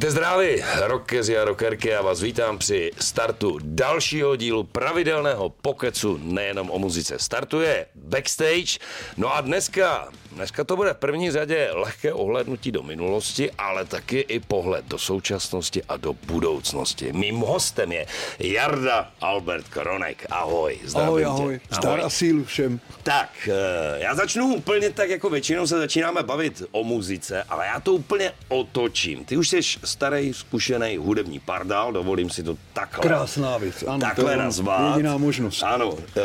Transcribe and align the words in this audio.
Buďte 0.00 0.10
zdraví, 0.10 0.62
rockeři 0.86 1.38
a 1.38 1.44
rockerky, 1.44 1.88
já 1.88 2.02
vás 2.02 2.20
vítám 2.20 2.58
při 2.58 2.90
startu 3.00 3.58
dalšího 3.62 4.36
dílu 4.36 4.64
pravidelného 4.64 5.48
pokecu 5.48 6.18
nejenom 6.22 6.70
o 6.70 6.78
muzice. 6.78 7.18
Startuje 7.18 7.86
Backstage, 7.94 8.78
no 9.16 9.36
a 9.36 9.40
dneska, 9.40 10.08
dneska 10.32 10.64
to 10.64 10.76
bude 10.76 10.94
v 10.94 10.96
první 10.96 11.30
řadě 11.30 11.68
lehké 11.72 12.12
ohlednutí 12.12 12.72
do 12.72 12.82
minulosti, 12.82 13.50
ale 13.58 13.84
taky 13.84 14.18
i 14.20 14.40
pohled 14.40 14.84
do 14.84 14.98
současnosti 14.98 15.82
a 15.88 15.96
do 15.96 16.12
budoucnosti. 16.12 17.12
Mým 17.12 17.36
hostem 17.36 17.92
je 17.92 18.06
Jarda 18.38 19.10
Albert 19.20 19.68
Kronek. 19.68 20.26
Ahoj, 20.30 20.78
zdravím 20.84 21.08
Ahoj, 21.08 21.22
tě. 21.22 21.26
ahoj. 21.26 21.60
Zdar 21.70 22.00
a 22.00 22.10
sílu 22.10 22.44
všem. 22.44 22.80
Tak, 23.02 23.48
eh, 23.48 23.98
já 24.02 24.14
začnu 24.14 24.54
úplně 24.54 24.90
tak, 24.90 25.10
jako 25.10 25.30
většinou 25.30 25.66
se 25.66 25.78
začínáme 25.78 26.22
bavit 26.22 26.62
o 26.70 26.84
muzice, 26.84 27.42
ale 27.48 27.66
já 27.66 27.80
to 27.80 27.92
úplně 27.92 28.32
otočím. 28.48 29.24
Ty 29.24 29.36
už 29.36 29.48
jsi 29.48 29.60
starý, 29.84 30.34
zkušený 30.34 30.96
hudební 30.96 31.40
pardál, 31.40 31.92
dovolím 31.92 32.30
si 32.30 32.42
to 32.42 32.56
takhle. 32.72 33.02
Krásná 33.02 33.58
věc, 33.58 33.82
ano, 33.86 33.98
to 33.98 34.06
takhle 34.06 34.32
je 34.32 34.36
nazvat. 34.36 34.96
jediná 34.96 35.16
možnost. 35.16 35.62
Ano, 35.62 35.94
eh, 35.98 36.20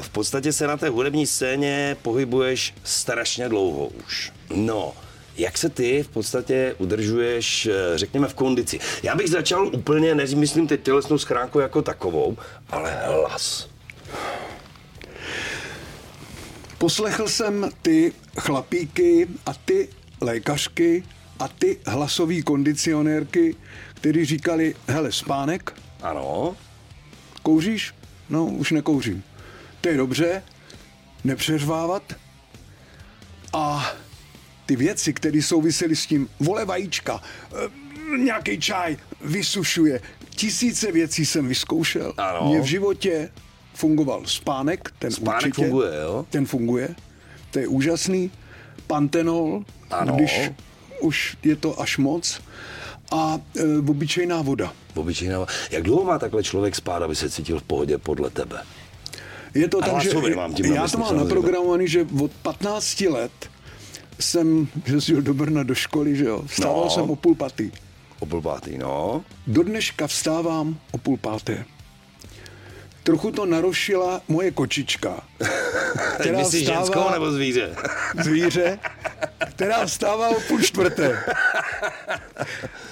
v 0.00 0.08
podstatě 0.08 0.52
se 0.52 0.66
na 0.66 0.76
té 0.76 0.88
hudební 0.88 1.26
scéně 1.26 1.96
pohybuješ 2.02 2.74
strašně 2.84 3.27
dlouho 3.48 3.86
už. 3.86 4.32
No, 4.54 4.92
jak 5.36 5.58
se 5.58 5.68
ty 5.68 6.02
v 6.02 6.08
podstatě 6.08 6.74
udržuješ, 6.78 7.66
eh, 7.66 7.98
řekněme, 7.98 8.28
v 8.28 8.34
kondici? 8.34 8.78
Já 9.02 9.14
bych 9.14 9.28
začal 9.30 9.66
úplně, 9.66 10.14
nezmyslím 10.14 10.66
teď 10.66 10.82
tělesnou 10.82 11.18
schránku 11.18 11.60
jako 11.60 11.82
takovou, 11.82 12.36
ale 12.70 13.00
hlas. 13.06 13.68
Poslechl 16.78 17.28
jsem 17.28 17.70
ty 17.82 18.12
chlapíky 18.38 19.28
a 19.46 19.54
ty 19.64 19.88
lékařky 20.20 21.04
a 21.38 21.48
ty 21.48 21.78
hlasové 21.86 22.42
kondicionérky, 22.42 23.56
kteří 23.94 24.24
říkali, 24.24 24.74
hele, 24.88 25.12
spánek, 25.12 25.72
Ano, 26.02 26.56
kouříš? 27.42 27.94
No, 28.30 28.46
už 28.46 28.70
nekouřím. 28.70 29.22
To 29.80 29.88
je 29.88 29.96
dobře, 29.96 30.42
nepřeřvávat. 31.24 32.02
A 33.52 33.92
ty 34.66 34.76
věci, 34.76 35.12
které 35.12 35.42
souvisely 35.42 35.96
s 35.96 36.06
tím, 36.06 36.28
vole 36.40 36.64
vajíčka, 36.64 37.20
nějaký 38.18 38.60
čaj, 38.60 38.96
vysušuje, 39.24 40.00
tisíce 40.30 40.92
věcí 40.92 41.26
jsem 41.26 41.48
vyzkoušel. 41.48 42.14
Ano. 42.16 42.48
Mně 42.48 42.60
v 42.60 42.64
životě 42.64 43.30
fungoval 43.74 44.22
spánek, 44.26 44.92
ten 44.98 45.10
Spánek 45.10 45.42
určitě. 45.44 45.62
funguje, 45.62 45.90
jo? 46.02 46.26
Ten 46.30 46.46
funguje, 46.46 46.88
to 47.50 47.58
je 47.58 47.68
úžasný. 47.68 48.30
Pantenol, 48.86 49.64
Ano. 49.90 50.14
když 50.16 50.50
už 51.00 51.36
je 51.44 51.56
to 51.56 51.80
až 51.80 51.98
moc. 51.98 52.40
A 53.12 53.38
e, 53.56 53.78
obyčejná 53.90 54.42
voda. 54.42 54.72
obyčejná. 54.94 55.46
Jak 55.70 55.82
dlouho 55.82 56.04
má 56.04 56.18
takhle 56.18 56.42
člověk 56.42 56.76
spát, 56.76 57.02
aby 57.02 57.16
se 57.16 57.30
cítil 57.30 57.60
v 57.60 57.62
pohodě 57.62 57.98
podle 57.98 58.30
tebe? 58.30 58.62
Je 59.58 59.68
to 59.68 59.80
tak, 59.80 60.02
že 60.02 60.14
mám 60.36 60.54
tím 60.54 60.66
já 60.74 60.88
to 60.88 60.98
mám 60.98 61.08
samozřejmě. 61.08 61.24
naprogramovaný, 61.24 61.88
že 61.88 62.06
od 62.22 62.30
15 62.32 63.00
let 63.00 63.32
jsem 64.20 64.68
jezdil 64.86 65.22
do 65.22 65.34
Brna 65.34 65.62
do 65.62 65.74
školy, 65.74 66.16
že 66.16 66.24
jo. 66.24 66.42
Vstával 66.46 66.84
No. 66.84 66.90
jsem 66.90 67.10
o 67.10 67.16
půl 67.16 67.34
patý. 67.34 67.70
O 68.20 68.26
půl 68.26 68.42
pátý, 68.42 68.78
no. 68.78 69.24
Do 69.46 69.62
dneška 69.62 70.06
vstávám 70.06 70.78
o 70.92 70.98
půl 70.98 71.16
páté. 71.16 71.64
Trochu 73.02 73.30
to 73.30 73.46
narušila 73.46 74.20
moje 74.28 74.50
kočička, 74.50 75.20
která 76.18 76.38
Myslíš 76.38 76.66
ženskou 76.66 76.84
vstává, 76.84 77.12
nebo 77.12 77.30
zvíře? 77.32 77.76
zvíře, 78.22 78.78
která 79.50 79.86
vstává 79.86 80.28
o 80.28 80.40
půl 80.48 80.60
čtvrté. 80.62 81.18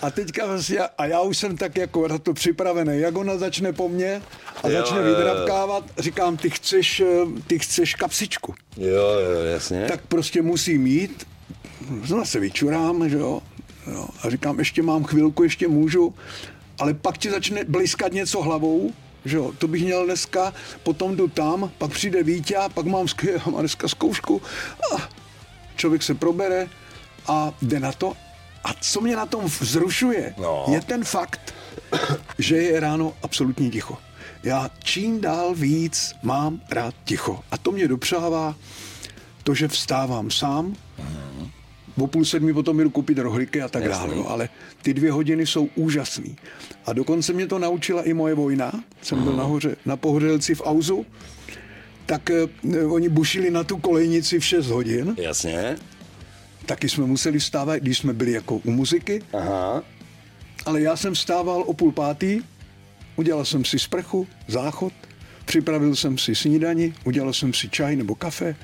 A 0.02 0.10
teďka 0.10 0.46
vlastně, 0.46 0.78
a 0.98 1.06
já 1.06 1.20
už 1.20 1.38
jsem 1.38 1.56
tak 1.56 1.76
jako 1.76 2.08
na 2.08 2.18
to 2.18 2.34
připravený, 2.34 3.00
jak 3.00 3.16
ona 3.16 3.38
začne 3.38 3.72
po 3.72 3.88
mně 3.88 4.22
a 4.62 4.68
Jo, 4.68 4.78
začne 4.78 4.98
jo, 4.98 5.04
vydrabkávat, 5.04 5.84
říkám, 5.98 6.36
ty 6.36 6.50
chceš, 6.50 7.00
eh, 7.00 7.42
ty 7.46 7.58
chceš 7.58 7.94
kapsičku. 7.94 8.54
Jo, 8.76 8.86
jo, 8.96 9.40
jasně. 9.44 9.84
tak 9.88 10.00
prostě 10.06 10.42
musím 10.42 10.82
mít, 10.82 11.26
znovu 12.04 12.24
se 12.24 12.40
vyčurám, 12.40 13.08
že 13.08 13.16
jo, 13.16 13.42
jo, 13.92 14.08
a 14.22 14.30
říkám, 14.30 14.58
ještě 14.58 14.82
mám 14.82 15.04
chvilku, 15.04 15.42
ještě 15.42 15.68
můžu, 15.68 16.14
ale 16.78 16.94
pak 16.94 17.18
ti 17.18 17.30
začne 17.30 17.64
bliskat 17.64 18.12
něco 18.12 18.42
hlavou, 18.42 18.92
že 19.24 19.36
jo, 19.36 19.52
to 19.58 19.68
bych 19.68 19.84
měl 19.84 20.04
dneska, 20.04 20.54
potom 20.82 21.16
jdu 21.16 21.28
tam, 21.28 21.70
pak 21.78 21.90
přijde 21.90 22.22
Vítě, 22.22 22.56
pak 22.74 22.86
mám, 22.86 23.06
mám 23.46 23.60
dneska 23.60 23.88
zkoušku 23.88 24.42
a 24.94 25.08
člověk 25.76 26.02
se 26.02 26.14
probere 26.14 26.68
a 27.26 27.54
jde 27.62 27.80
na 27.80 27.92
to. 27.92 28.12
A 28.66 28.74
co 28.80 29.00
mě 29.00 29.16
na 29.16 29.26
tom 29.26 29.44
vzrušuje, 29.44 30.34
No. 30.38 30.64
je 30.72 30.80
ten 30.80 31.04
fakt, 31.04 31.54
že 32.38 32.56
je 32.56 32.80
ráno 32.80 33.12
absolutní 33.22 33.70
ticho. 33.70 33.98
Já 34.42 34.70
čím 34.84 35.20
dál 35.20 35.54
víc 35.54 36.14
mám 36.22 36.60
rád 36.70 36.94
ticho. 37.04 37.40
A 37.50 37.58
to 37.58 37.70
mě 37.72 37.88
dopřává 37.88 38.56
to, 39.42 39.54
že 39.54 39.68
vstávám 39.68 40.30
sám, 40.30 40.76
o 41.98 42.06
půl 42.06 42.24
sedmi 42.24 42.54
potom 42.54 42.80
jdu 42.80 42.90
koupit 42.90 43.18
rohlíky 43.18 43.62
a 43.62 43.68
tak 43.68 43.84
Jasný. 43.84 44.10
dále. 44.10 44.24
Ale 44.28 44.48
ty 44.82 44.94
dvě 44.94 45.12
hodiny 45.12 45.46
jsou 45.46 45.68
úžasný. 45.74 46.36
A 46.86 46.92
dokonce 46.92 47.32
mě 47.32 47.46
to 47.46 47.58
naučila 47.58 48.02
i 48.02 48.14
moje 48.14 48.34
vojna. 48.34 48.72
Jsem 49.02 49.22
byl 49.22 49.32
nahoře, 49.32 49.76
na 49.86 49.96
Pohořelci 49.96 50.54
v 50.54 50.62
Auzu. 50.64 51.06
Tak 52.06 52.30
eh, 52.30 52.84
oni 52.86 53.08
bušili 53.08 53.50
na 53.50 53.64
tu 53.64 53.76
kolejnici 53.78 54.38
v 54.38 54.44
6 54.44 54.66
hodin. 54.66 55.14
Jasně. 55.18 55.76
Taky 56.66 56.88
jsme 56.88 57.06
museli 57.06 57.38
vstávat, 57.38 57.78
když 57.78 57.98
jsme 57.98 58.12
byli 58.12 58.32
jako 58.32 58.56
u 58.56 58.70
muziky. 58.70 59.22
Aha. 59.32 59.82
Ale 60.66 60.80
já 60.80 60.96
jsem 60.96 61.14
vstával 61.14 61.64
o 61.66 61.74
půl 61.74 61.92
pátý, 61.92 62.40
udělal 63.16 63.44
jsem 63.44 63.64
si 63.64 63.78
sprchu, 63.78 64.26
záchod, 64.48 64.92
připravil 65.44 65.96
jsem 65.96 66.18
si 66.18 66.34
snídani, 66.34 66.94
udělal 67.04 67.32
jsem 67.32 67.54
si 67.54 67.68
čaj 67.68 67.96
nebo 67.96 68.14
kafe 68.14 68.56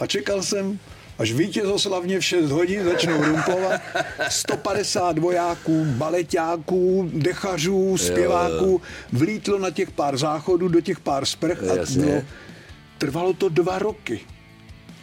a 0.00 0.06
čekal 0.06 0.42
jsem, 0.42 0.78
až 1.18 1.32
vítězoslavně 1.32 2.20
v 2.20 2.24
6 2.24 2.50
hodin 2.50 2.84
začnou 2.84 3.24
rumpovat 3.24 3.80
150 4.28 5.18
vojáků, 5.18 5.84
baletáků, 5.84 7.10
dechařů, 7.14 7.98
zpěváků, 7.98 8.82
vlítlo 9.12 9.58
na 9.58 9.70
těch 9.70 9.90
pár 9.90 10.16
záchodů, 10.16 10.68
do 10.68 10.80
těch 10.80 11.00
pár 11.00 11.26
sprch 11.26 11.62
a 11.62 11.74
bylo, 11.94 12.22
trvalo 12.98 13.32
to 13.32 13.48
dva 13.48 13.78
roky. 13.78 14.20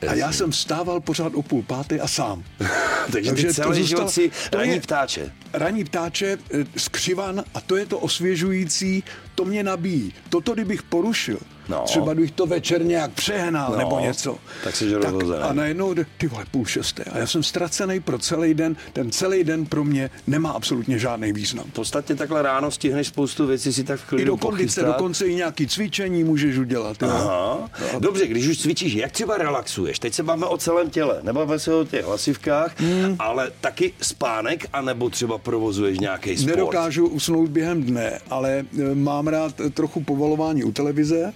A 0.07 0.13
já 0.13 0.31
jsem 0.31 0.53
stával 0.53 0.99
pořád 0.99 1.33
o 1.35 1.41
půl 1.41 1.63
páté 1.63 1.99
a 1.99 2.07
sám. 2.07 2.43
Takže 3.11 3.31
ty 3.33 3.53
celý 3.53 3.87
život 3.87 4.09
si 4.09 4.31
to 4.49 4.57
raní 4.57 4.71
je- 4.73 4.81
ptáče. 4.81 5.31
Raní 5.53 5.83
ptáče, 5.83 6.37
eh, 6.53 6.65
skřivan 6.77 7.43
a 7.53 7.61
to 7.61 7.75
je 7.75 7.85
to 7.85 7.99
osvěžující, 7.99 9.03
to 9.35 9.45
mě 9.45 9.63
nabíjí. 9.63 10.13
Toto, 10.29 10.53
kdybych 10.53 10.83
porušil, 10.83 11.37
No. 11.71 11.81
třeba 11.85 12.13
kdybych 12.13 12.31
to 12.31 12.45
večer 12.45 12.85
nějak 12.85 13.11
přehnal 13.11 13.71
No, 13.71 13.77
nebo 13.77 13.99
něco. 13.99 14.37
tak 14.63 14.75
jsi 14.75 14.93
rozhozený. 14.93 15.39
A 15.41 15.53
najednou, 15.53 15.93
jde, 15.93 16.05
ty 16.17 16.27
vole, 16.27 16.45
půl 16.51 16.65
šesté. 16.65 17.03
A 17.03 17.17
já 17.17 17.27
jsem 17.27 17.43
ztracený 17.43 17.99
pro 17.99 18.19
celý 18.19 18.53
den. 18.53 18.75
Ten 18.93 19.11
celý 19.11 19.43
den 19.43 19.65
pro 19.65 19.83
mě 19.83 20.09
nemá 20.27 20.51
absolutně 20.51 20.99
žádný 20.99 21.33
význam. 21.33 21.65
V 21.69 21.73
podstatě 21.73 22.15
takhle 22.15 22.41
ráno 22.41 22.71
stihneš 22.71 23.07
spoustu 23.07 23.47
věcí 23.47 23.73
si 23.73 23.83
tak 23.83 23.99
v 23.99 24.03
I 24.03 24.07
klidu 24.07 24.25
do 24.31 24.37
kondice, 24.37 24.83
dokonce 24.83 25.25
i 25.27 25.35
nějaký 25.35 25.67
cvičení 25.67 26.23
můžeš 26.23 26.57
udělat. 26.57 27.03
Aha. 27.03 27.69
Dobře, 27.99 28.27
když 28.27 28.47
už 28.47 28.57
cvičíš, 28.57 28.93
jak 28.93 29.11
třeba 29.11 29.37
relaxuješ? 29.37 29.99
Teď 29.99 30.13
se 30.13 30.23
bavíme 30.23 30.45
o 30.45 30.57
celém 30.57 30.89
těle, 30.89 31.19
nebavíme 31.23 31.59
se 31.59 31.73
o 31.75 31.83
těch 31.85 32.05
hlasivkách, 32.05 32.73
Hmm. 32.79 33.15
ale 33.19 33.51
taky 33.61 33.93
spánek, 34.01 34.65
anebo 34.73 35.09
třeba 35.09 35.37
provozuješ 35.37 35.99
nějaký 35.99 36.37
sport? 36.37 36.49
Nedokážu 36.55 37.07
usnout 37.07 37.49
během 37.49 37.83
dne, 37.83 38.19
ale 38.29 38.65
e, 38.91 38.95
mám 38.95 39.27
rád 39.27 39.59
e, 39.59 39.69
trochu 39.69 40.03
povolování 40.03 40.63
u 40.63 40.71
televize, 40.71 41.33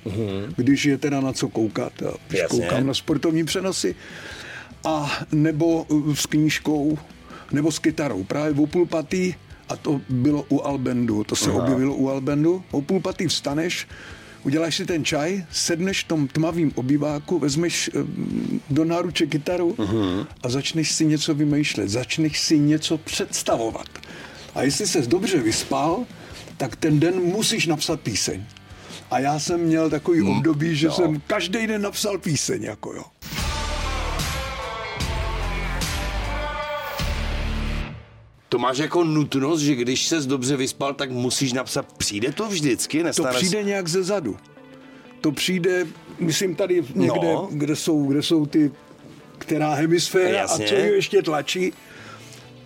když 0.55 0.85
je 0.85 0.97
teda 0.97 1.21
na 1.21 1.33
co 1.33 1.49
koukat. 1.49 1.93
Když 2.27 2.41
Jasně. 2.41 2.59
koukám 2.59 2.87
na 2.87 2.93
sportovní 2.93 3.45
přenosy. 3.45 3.95
A 4.83 5.19
nebo 5.31 5.85
e, 6.11 6.15
s 6.15 6.25
knížkou, 6.25 6.97
nebo 7.51 7.71
s 7.71 7.79
kytarou. 7.79 8.23
Právě 8.23 8.63
o 8.63 8.67
půl 8.67 8.85
patý, 8.85 9.33
a 9.69 9.75
to 9.75 10.01
bylo 10.09 10.45
u 10.49 10.61
Albendu, 10.61 11.23
to 11.23 11.35
se 11.35 11.51
objevilo 11.51 11.95
u 11.95 12.09
Albendu, 12.09 12.63
o 12.71 12.81
půl 12.81 12.99
patý 12.99 13.27
vstaneš, 13.27 13.87
uděláš 14.43 14.75
si 14.75 14.85
ten 14.85 15.05
čaj, 15.05 15.45
sedneš 15.51 16.03
v 16.03 16.07
tom 16.07 16.27
tmavým 16.27 16.71
obýváku, 16.75 17.39
vezmeš 17.39 17.87
e, 17.87 17.91
do 18.69 18.85
náruče 18.85 19.25
kytaru 19.25 19.75
a 20.41 20.49
začneš 20.49 20.91
si 20.91 21.05
něco 21.05 21.33
vymýšlet, 21.33 21.89
začneš 21.89 22.39
si 22.39 22.59
něco 22.59 22.97
představovat. 22.97 23.89
A 24.55 24.63
jestli 24.63 24.87
ses 24.87 25.07
dobře 25.07 25.39
vyspal, 25.39 26.05
tak 26.57 26.75
ten 26.75 26.99
den 26.99 27.15
musíš 27.15 27.67
napsat 27.67 27.99
píseň. 27.99 28.43
A 29.11 29.19
já 29.19 29.39
jsem 29.39 29.59
měl 29.59 29.89
takový 29.89 30.21
období, 30.21 30.75
že 30.75 30.87
jo. 30.87 30.93
jsem 30.93 31.21
každý 31.27 31.67
den 31.67 31.81
napsal 31.81 32.17
píseň, 32.17 32.63
jako 32.63 32.93
jo. 32.93 33.03
To 38.49 38.59
máš 38.59 38.77
jako 38.77 39.03
nutnost, 39.03 39.59
že 39.61 39.75
když 39.75 40.07
ses 40.07 40.25
dobře 40.25 40.55
vyspal, 40.57 40.93
tak 40.93 41.11
musíš 41.11 41.53
napsat, 41.53 41.93
přijde 41.97 42.31
to 42.31 42.47
vždycky? 42.47 42.97
To 42.99 43.03
Nestane 43.03 43.33
přijde 43.33 43.63
nějak 43.63 43.87
ze 43.87 44.03
zadu. 44.03 44.37
To 45.21 45.31
přijde, 45.31 45.87
myslím 46.19 46.55
tady 46.55 46.75
někde, 46.95 47.33
No. 47.33 47.47
kde, 47.51 47.75
jsou, 47.75 48.05
kde 48.05 48.23
jsou 48.23 48.45
ty, 48.45 48.71
která 49.37 49.73
hemisféra 49.73 50.37
Jasně. 50.37 50.65
a 50.65 50.69
co 50.69 50.75
ji 50.75 50.91
ještě 50.91 51.21
tlačí, 51.21 51.73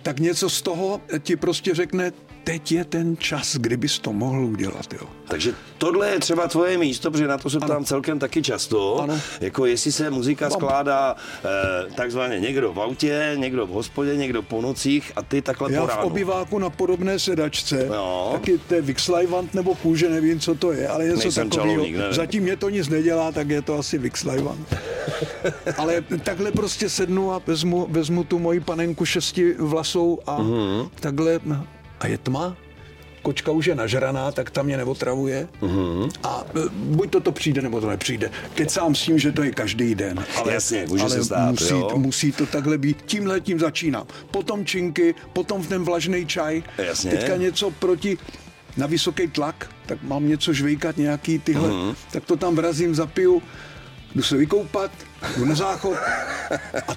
tak 0.04 0.20
něco 0.20 0.50
z 0.50 0.62
toho 0.62 1.02
ti 1.20 1.36
prostě 1.36 1.74
řekne, 1.76 2.12
teď 2.50 2.72
je 2.72 2.86
ten 2.86 3.18
čas, 3.18 3.56
kdybys 3.56 4.00
to 4.00 4.13
mohl 4.13 4.46
udělat. 4.46 4.94
Jo. 4.94 5.07
Takže 5.28 5.54
tohle 5.78 6.10
je 6.10 6.19
třeba 6.19 6.48
tvoje 6.48 6.78
místo, 6.78 7.12
protože 7.12 7.28
na 7.28 7.38
to 7.38 7.50
se 7.50 7.60
ptám 7.60 7.86
celkem 7.86 8.19
taky 8.19 8.42
často. 8.42 9.00
Ano. 9.01 9.19
Jako 9.42 9.66
jestli 9.66 9.92
se 9.92 10.10
muzika 10.10 10.50
skládá 10.50 11.16
eh, 11.16 11.94
takzvaně 11.96 12.40
někdo 12.40 12.74
v 12.74 12.80
autě, 12.81 13.31
někdo 13.36 13.68
v 13.68 13.69
hospodě, 13.69 14.16
někdo 14.16 14.42
po 14.42 14.62
nocích 14.62 15.12
a 15.16 15.22
ty 15.22 15.42
takhle 15.42 15.74
Já 15.74 15.81
po 15.81 15.88
v 15.88 15.90
ránu. 15.90 16.01
obyváku 16.07 16.60
na 16.60 16.69
podobné 16.69 17.19
sedačce, 17.19 17.86
Jo. 17.94 18.30
taky 18.34 18.57
to 18.57 18.74
je 18.75 18.81
Vixlajvant 18.81 19.54
nebo 19.54 19.75
kůže, 19.75 20.10
nevím, 20.10 20.40
co 20.40 20.56
to 20.56 20.72
je, 20.72 20.88
ale 20.88 21.06
něco 21.06 21.31
takového. 21.31 21.86
Zatím 22.12 22.44
mě 22.44 22.56
to 22.57 22.69
nic 22.69 22.90
nedělá, 22.90 23.31
tak 23.31 23.50
je 23.50 23.62
to 23.62 23.78
asi 23.80 23.98
Vixlajvant. 23.98 24.75
ale 25.78 26.04
takhle 26.24 26.52
prostě 26.52 26.90
sednu 26.90 27.31
a 27.34 27.42
vezmu, 27.48 27.88
vezmu 27.90 28.24
tu 28.24 28.40
moji 28.40 28.60
panenku 28.60 29.06
šesti 29.06 29.54
vlasou 29.60 30.19
a 30.28 30.38
Mhm. 30.42 30.90
takhle, 31.00 31.40
a 32.00 32.07
je 32.07 32.18
tma, 32.18 32.57
kočka 33.22 33.51
už 33.51 33.66
je 33.66 33.75
nažraná, 33.75 34.31
tak 34.31 34.50
tam 34.50 34.66
mě 34.66 34.78
neotravuje. 34.78 35.48
Mhm. 35.62 36.10
A 36.24 36.44
e, 36.56 36.69
buď 36.74 37.10
to 37.12 37.19
to 37.19 37.31
přijde, 37.31 37.62
nebo 37.62 37.81
to 37.81 37.90
nepřijde. 37.90 38.31
Teď 38.56 38.69
sám 38.69 38.96
s 38.96 39.01
tím, 39.01 39.19
že 39.19 39.31
to 39.31 39.44
je 39.44 39.51
každý 39.51 39.96
den. 39.96 40.25
Ale, 40.36 40.54
Jasně, 40.54 40.86
může 40.90 41.01
ale 41.04 41.12
se 41.12 41.24
stát, 41.24 41.51
musí, 41.51 41.74
jo. 41.74 41.92
musí 41.96 42.31
to 42.31 42.46
takhle 42.46 42.78
být. 42.78 43.01
Tímhle 43.06 43.42
tím 43.42 43.60
začínám. 43.60 44.07
Potom 44.31 44.66
činky, 44.66 45.16
potom 45.34 45.62
v 45.63 45.68
ten 45.68 45.84
vlažný 45.84 46.25
čaj. 46.25 46.63
Jasně. 46.78 47.12
Teďka 47.12 47.36
něco 47.36 47.72
proti 47.72 48.18
na 48.78 48.88
vysoký 48.88 49.28
tlak, 49.28 49.69
tak 49.86 50.04
mám 50.04 50.28
něco 50.28 50.54
žvejkat, 50.54 50.98
nějaký 50.98 51.40
tyhle, 51.40 51.68
Mhm. 51.69 51.95
tak 52.12 52.25
to 52.25 52.36
tam 52.38 52.56
vrazím, 52.56 52.95
zapiju, 52.95 53.42
jdu 54.16 54.24
se 54.24 54.38
vykoupat, 54.38 54.92
jdu 55.38 55.45
na 55.45 55.56
záchod 55.56 55.98
a 56.88 56.95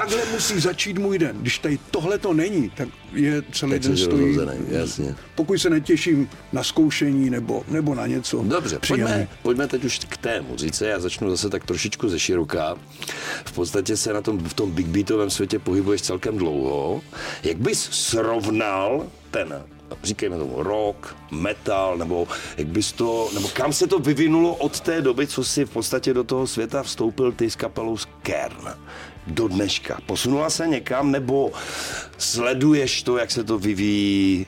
takhle 0.00 0.22
musí 0.32 0.60
začít 0.60 0.98
můj 0.98 1.18
den. 1.18 1.36
Když 1.40 1.58
tady 1.58 1.78
tohle 1.90 2.18
to 2.18 2.32
není, 2.34 2.70
tak 2.70 2.88
je 3.12 3.42
celý 3.52 3.72
Tak 3.72 3.82
den 3.82 3.96
stojí. 3.96 4.36
rozhozený, 4.36 4.64
jasně. 4.68 5.14
Pokud 5.34 5.58
se 5.58 5.70
netěším 5.70 6.28
na 6.52 6.62
zkoušení 6.62 7.30
nebo, 7.30 7.64
nebo 7.68 7.94
na 7.94 8.06
něco 8.06 8.42
Dobře, 8.42 8.78
příjemný. 8.78 9.04
pojďme, 9.12 9.28
pojďme 9.42 9.66
teď 9.66 9.84
už 9.84 9.98
k 10.08 10.16
té 10.16 10.40
muzice. 10.40 10.86
Já 10.88 11.00
začnu 11.00 11.30
zase 11.30 11.50
tak 11.50 11.64
trošičku 11.64 12.08
ze 12.08 12.18
široka. 12.18 12.76
V 13.44 13.52
podstatě 13.52 13.96
se 13.96 14.12
na 14.12 14.20
tom, 14.22 14.38
v 14.38 14.54
tom 14.54 14.70
big 14.70 14.86
beatovém 14.86 15.30
světě 15.30 15.58
pohybuješ 15.58 16.02
celkem 16.02 16.38
dlouho. 16.38 17.00
Jak 17.42 17.56
bys 17.56 17.88
srovnal 17.92 19.06
ten 19.30 19.62
říkejme 20.02 20.38
tomu 20.38 20.62
rock, 20.62 21.16
metal, 21.30 21.98
nebo 21.98 22.28
jak 22.56 22.66
bys 22.66 22.92
to, 22.92 23.30
nebo 23.34 23.48
kam 23.48 23.72
se 23.72 23.86
to 23.86 23.98
vyvinulo 23.98 24.54
od 24.54 24.80
té 24.80 25.02
doby, 25.02 25.26
co 25.26 25.44
si 25.44 25.64
v 25.64 25.70
podstatě 25.70 26.14
do 26.14 26.24
toho 26.24 26.46
světa 26.46 26.82
vstoupil 26.82 27.32
ty 27.32 27.50
s 27.50 27.56
kapelou 27.56 27.96
Kern 28.22 28.68
do 29.26 29.48
dneška. 29.48 29.98
Posunula 30.06 30.50
se 30.50 30.66
někam, 30.68 31.10
nebo 31.10 31.52
sleduješ 32.18 33.02
to, 33.02 33.16
jak 33.18 33.30
se 33.30 33.44
to 33.44 33.58
vyvíjí? 33.58 34.46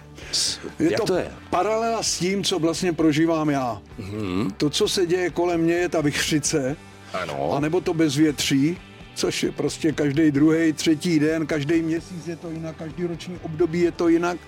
Je 0.78 0.90
jak 0.92 1.00
to, 1.00 1.06
to 1.06 1.14
je? 1.14 1.30
paralela 1.50 2.02
s 2.02 2.18
tím, 2.18 2.44
co 2.44 2.58
vlastně 2.58 2.92
prožívám 2.92 3.50
já. 3.50 3.80
Mm-hmm. 4.00 4.50
To, 4.56 4.70
co 4.70 4.88
se 4.88 5.06
děje 5.06 5.30
kolem 5.30 5.60
mě, 5.60 5.74
je 5.74 5.88
ta 5.88 6.00
vychřice, 6.00 6.76
Ano. 7.12 7.52
anebo 7.52 7.80
to 7.80 7.94
bezvětří, 7.94 8.76
což 9.20 9.42
je 9.42 9.52
prostě 9.52 9.92
každý 9.92 10.30
druhý, 10.30 10.72
třetí 10.72 11.18
den, 11.18 11.46
každý 11.46 11.82
měsíc 11.82 12.26
je 12.26 12.36
to 12.36 12.50
jinak, 12.50 12.76
každý 12.76 13.06
roční 13.06 13.38
období 13.42 13.80
je 13.80 13.92
to 13.92 14.08
jinak. 14.08 14.38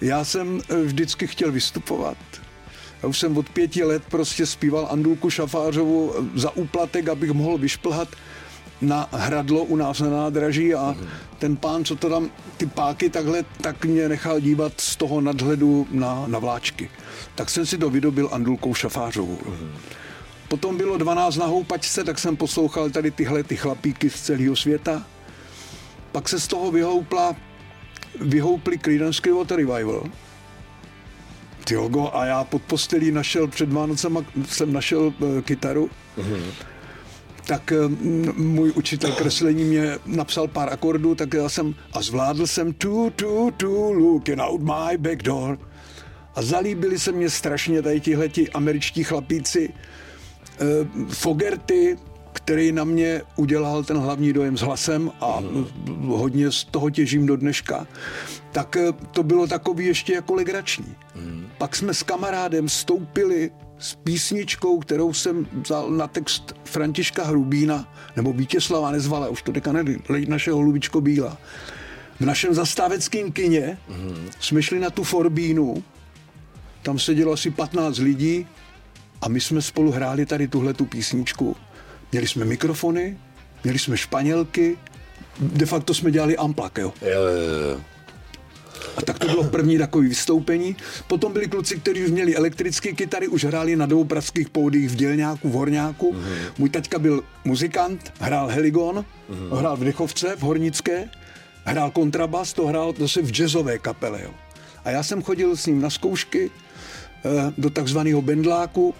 Já 0.00 0.24
jsem 0.24 0.60
eh, 0.68 0.82
vždycky 0.82 1.26
chtěl 1.26 1.52
vystupovat. 1.52 2.16
Já 3.02 3.08
už 3.08 3.18
jsem 3.18 3.36
od 3.36 3.48
pěti 3.48 3.84
let 3.84 4.02
prostě 4.10 4.46
zpíval 4.46 4.88
Andulku 4.90 5.30
Šafářovu 5.30 6.14
eh, 6.14 6.38
za 6.38 6.56
úplatek, 6.56 7.08
abych 7.08 7.30
mohl 7.30 7.58
vyšplhat 7.58 8.08
na 8.80 9.08
hradlo 9.12 9.64
u 9.64 9.76
nás 9.76 10.00
na 10.00 10.10
nádraží 10.10 10.74
a 10.74 10.96
ten 11.38 11.56
pán, 11.56 11.84
co 11.84 11.96
to 11.96 12.08
tam, 12.08 12.30
ty 12.56 12.66
páky 12.66 13.10
takhle, 13.10 13.44
tak 13.60 13.84
mě 13.84 14.08
nechal 14.08 14.40
dívat 14.40 14.72
z 14.76 14.96
toho 14.96 15.20
nadhledu 15.20 15.86
na, 15.90 16.24
na 16.26 16.38
vláčky. 16.38 16.90
Tak 17.34 17.50
jsem 17.50 17.66
si 17.66 17.78
to 17.78 17.90
vydobil 17.90 18.28
Andulkou 18.32 18.74
Šafářovou. 18.74 19.38
Potom 20.52 20.76
bylo 20.76 20.98
12 20.98 21.36
na 21.36 21.46
houpačce, 21.46 22.04
tak 22.04 22.18
jsem 22.18 22.36
poslouchal 22.36 22.90
tady 22.90 23.10
tyhle 23.10 23.42
ty 23.42 23.56
chlapíky 23.56 24.10
z 24.10 24.20
celého 24.20 24.56
světa. 24.56 25.06
Pak 26.12 26.28
se 26.28 26.40
z 26.40 26.46
toho 26.46 26.70
vyhoupla, 26.70 27.36
vyhoupli 28.20 28.78
Creedence 28.78 29.20
Clearwater 29.22 29.56
Revival. 29.56 30.04
Tyjogo, 31.64 32.10
a 32.14 32.26
já 32.26 32.44
pod 32.44 32.62
postelí 32.62 33.10
našel 33.10 33.48
před 33.48 33.72
Vánocema, 33.72 34.24
jsem 34.46 34.72
našel 34.72 35.12
e, 35.38 35.42
kytaru. 35.42 35.90
Tak 37.46 37.72
e, 37.72 37.76
m, 37.84 38.32
můj 38.36 38.72
učitel 38.76 39.12
kreslení 39.12 39.64
mě 39.64 39.98
napsal 40.06 40.48
pár 40.48 40.72
akordů, 40.72 41.14
tak 41.14 41.34
já 41.34 41.48
jsem 41.48 41.74
a 41.92 42.02
zvládl 42.02 42.46
jsem 42.46 42.72
tu, 42.72 43.10
tu, 43.10 43.50
tu, 43.56 43.92
looking 43.92 44.40
out 44.40 44.60
my 44.60 44.96
back 44.98 45.22
door. 45.22 45.58
A 46.34 46.42
zalíbili 46.42 46.98
se 46.98 47.12
mě 47.12 47.30
strašně 47.30 47.82
tady 47.82 48.00
tihleti 48.00 48.50
američtí 48.50 49.04
chlapíci. 49.04 49.72
E, 50.60 50.64
Fogerty, 51.08 51.98
který 52.32 52.72
na 52.72 52.84
mě 52.84 53.22
udělal 53.36 53.84
ten 53.84 53.96
hlavní 53.96 54.32
dojem 54.32 54.56
s 54.56 54.60
hlasem 54.60 55.10
a 55.20 55.42
hodně 56.06 56.52
z 56.52 56.64
toho 56.64 56.90
těžím 56.90 57.26
do 57.26 57.36
dneška, 57.36 57.86
tak 58.52 58.76
e, 58.76 58.92
to 59.10 59.22
bylo 59.22 59.46
takový 59.46 59.86
ještě 59.86 60.12
jako 60.12 60.34
legrační. 60.34 60.94
Pak 61.58 61.76
jsme 61.76 61.94
s 61.94 62.02
kamarádem 62.02 62.68
stoupili 62.68 63.50
s 63.78 63.94
písničkou, 63.94 64.78
kterou 64.78 65.12
jsem 65.12 65.46
vzal 65.62 65.90
na 65.90 66.06
text 66.06 66.54
Františka 66.64 67.24
Hrubína, 67.24 67.94
nebo 68.16 68.32
Vítězslava 68.32 68.90
Nezvala, 68.90 69.28
už 69.28 69.42
to 69.42 69.52
teďka 69.52 69.72
nevím, 69.72 70.02
našeho 70.28 70.58
Hlubičko 70.58 71.00
Bíla. 71.00 71.38
V 72.20 72.24
našem 72.24 72.54
zastáveckém 72.54 73.32
kině 73.32 73.78
jsme 74.40 74.62
šli 74.62 74.78
na 74.78 74.90
tu 74.90 75.04
Forbínu, 75.04 75.84
tam 76.82 76.98
sedělo 76.98 77.32
asi 77.32 77.50
15 77.50 77.98
lidí 77.98 78.46
a 79.22 79.28
my 79.28 79.40
jsme 79.40 79.62
spolu 79.62 79.92
hráli 79.92 80.26
tady 80.26 80.48
tuhle 80.48 80.74
tu 80.74 80.84
písničku. 80.84 81.56
Měli 82.12 82.28
jsme 82.28 82.44
mikrofony, 82.44 83.18
měli 83.64 83.78
jsme 83.78 83.96
španělky, 83.96 84.78
de 85.40 85.66
facto 85.66 85.94
jsme 85.94 86.10
dělali 86.10 86.36
amplak, 86.36 86.78
jo. 86.78 86.92
Jo, 87.02 87.08
jo, 87.10 87.70
jo. 87.70 87.80
A 88.96 89.02
tak 89.02 89.18
to 89.18 89.28
bylo 89.28 89.44
první 89.44 89.78
takové 89.78 90.08
vystoupení. 90.08 90.76
Potom 91.06 91.32
byli 91.32 91.48
kluci, 91.48 91.76
kteří 91.76 92.04
už 92.04 92.10
měli 92.10 92.36
elektrické 92.36 92.92
kytary, 92.92 93.28
už 93.28 93.44
hráli 93.44 93.76
na 93.76 93.86
dvou 93.86 94.04
pražských 94.04 94.50
poudích 94.50 94.90
v 94.90 94.94
Dělňáku, 94.94 95.48
v 95.48 95.52
Horňáku. 95.52 96.12
Mm-hmm. 96.12 96.52
Můj 96.58 96.70
taťka 96.70 96.98
byl 96.98 97.24
muzikant, 97.44 98.12
hrál 98.20 98.48
heligon, 98.48 98.96
mm-hmm. 98.96 99.58
hrál 99.58 99.76
v 99.76 99.84
Dechovce, 99.84 100.36
v 100.36 100.40
Hornické, 100.40 101.08
hrál 101.64 101.90
kontrabas, 101.90 102.52
to 102.52 102.66
hrál 102.66 102.94
zase 102.98 103.22
v 103.22 103.30
jazzové 103.30 103.78
kapele. 103.78 104.22
Jo. 104.22 104.30
A 104.84 104.90
já 104.90 105.02
jsem 105.02 105.22
chodil 105.22 105.56
s 105.56 105.66
ním 105.66 105.80
na 105.80 105.90
zkoušky 105.90 106.50
eh, 107.24 107.52
do 107.58 107.70
takzvaného 107.70 108.22
bendláku 108.22 108.94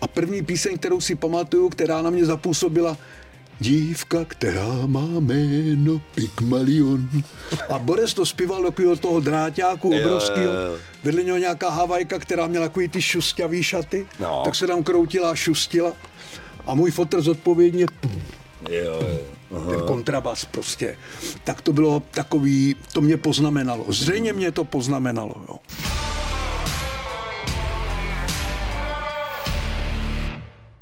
a 0.00 0.06
první 0.06 0.42
píseň, 0.42 0.78
kterou 0.78 1.00
si 1.00 1.14
pamatuju, 1.14 1.68
která 1.68 2.02
na 2.02 2.10
mě 2.10 2.24
zapůsobila, 2.24 2.96
Dívka, 3.60 4.24
která 4.24 4.86
má 4.86 5.20
jméno 5.20 6.00
Pygmalion. 6.14 7.08
A 7.68 7.78
Boris 7.78 8.14
to 8.14 8.26
zpíval 8.26 8.70
do 8.78 8.96
toho 8.96 9.20
dráťáku 9.20 9.96
obrovského. 10.00 10.52
Vedle 11.04 11.22
něho 11.22 11.38
nějaká 11.38 11.70
havajka, 11.70 12.18
která 12.18 12.46
měla 12.46 12.66
takový 12.66 12.88
ty 12.88 13.02
šusťavý 13.02 13.62
šaty. 13.62 14.06
No. 14.20 14.42
Tak 14.44 14.54
se 14.54 14.66
tam 14.66 14.82
kroutila 14.82 15.30
a 15.30 15.34
šustila. 15.34 15.92
A 16.66 16.74
můj 16.74 16.90
fotr 16.90 17.22
zodpovědně 17.22 17.86
pum, 18.00 18.22
jo, 18.70 19.02
jo. 19.50 19.70
ten 19.70 19.80
kontrabas 19.80 20.44
prostě. 20.44 20.96
Tak 21.44 21.60
to 21.60 21.72
bylo 21.72 22.02
takový, 22.10 22.76
to 22.92 23.00
mě 23.00 23.16
poznamenalo. 23.16 23.84
Zřejmě 23.88 24.32
mě 24.32 24.52
to 24.52 24.64
poznamenalo. 24.64 25.34
Jo. 25.48 25.56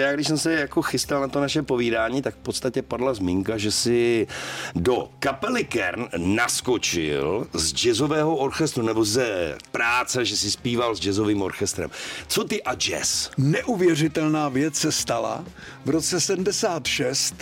Já 0.01 0.13
když 0.13 0.27
jsem 0.29 0.39
se 0.39 0.53
jako 0.53 0.83
chystal 0.83 1.21
na 1.21 1.29
to 1.29 1.41
naše 1.41 1.63
povídání, 1.63 2.23
tak 2.23 2.35
v 2.35 2.39
podstatě 2.39 2.83
padla 2.83 3.15
zmínka, 3.15 3.59
že 3.59 3.71
si 3.73 4.27
do 4.75 5.09
kapely 5.19 5.65
Kern 5.65 6.09
naskočil 6.17 7.47
z 7.55 7.73
jazzového 7.75 8.37
orchestru, 8.37 8.83
nebo 8.83 9.05
ze 9.05 9.59
práce, 9.73 10.25
že 10.25 10.37
si 10.37 10.51
zpíval 10.51 10.97
s 10.97 11.01
jazzovým 11.01 11.43
orchestrem. 11.43 11.91
Co 12.29 12.45
ty 12.45 12.63
a 12.63 12.75
jazz? 12.75 13.31
neuvěřitelná 13.39 14.49
věc 14.49 14.75
se 14.75 14.93
stala. 14.93 15.45
V 15.85 15.91
roce 15.91 16.21
76 16.21 17.35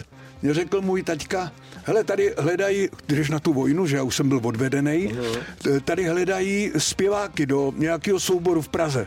mě 0.42 0.54
řekl 0.54 0.80
můj 0.80 1.02
taťka, 1.02 1.52
hele, 1.84 2.04
tady 2.04 2.34
hledají, 2.38 2.88
když 3.06 3.30
na 3.30 3.38
tu 3.38 3.52
vojnu, 3.52 3.86
že 3.86 3.96
já 3.96 4.02
už 4.02 4.16
jsem 4.16 4.28
byl 4.28 4.40
odvedený, 4.44 5.16
t- 5.62 5.80
tady 5.80 6.08
hledají 6.08 6.72
zpěváky 6.78 7.46
do 7.46 7.72
nějakého 7.76 8.20
souboru 8.20 8.62
v 8.62 8.68
Praze. 8.68 9.06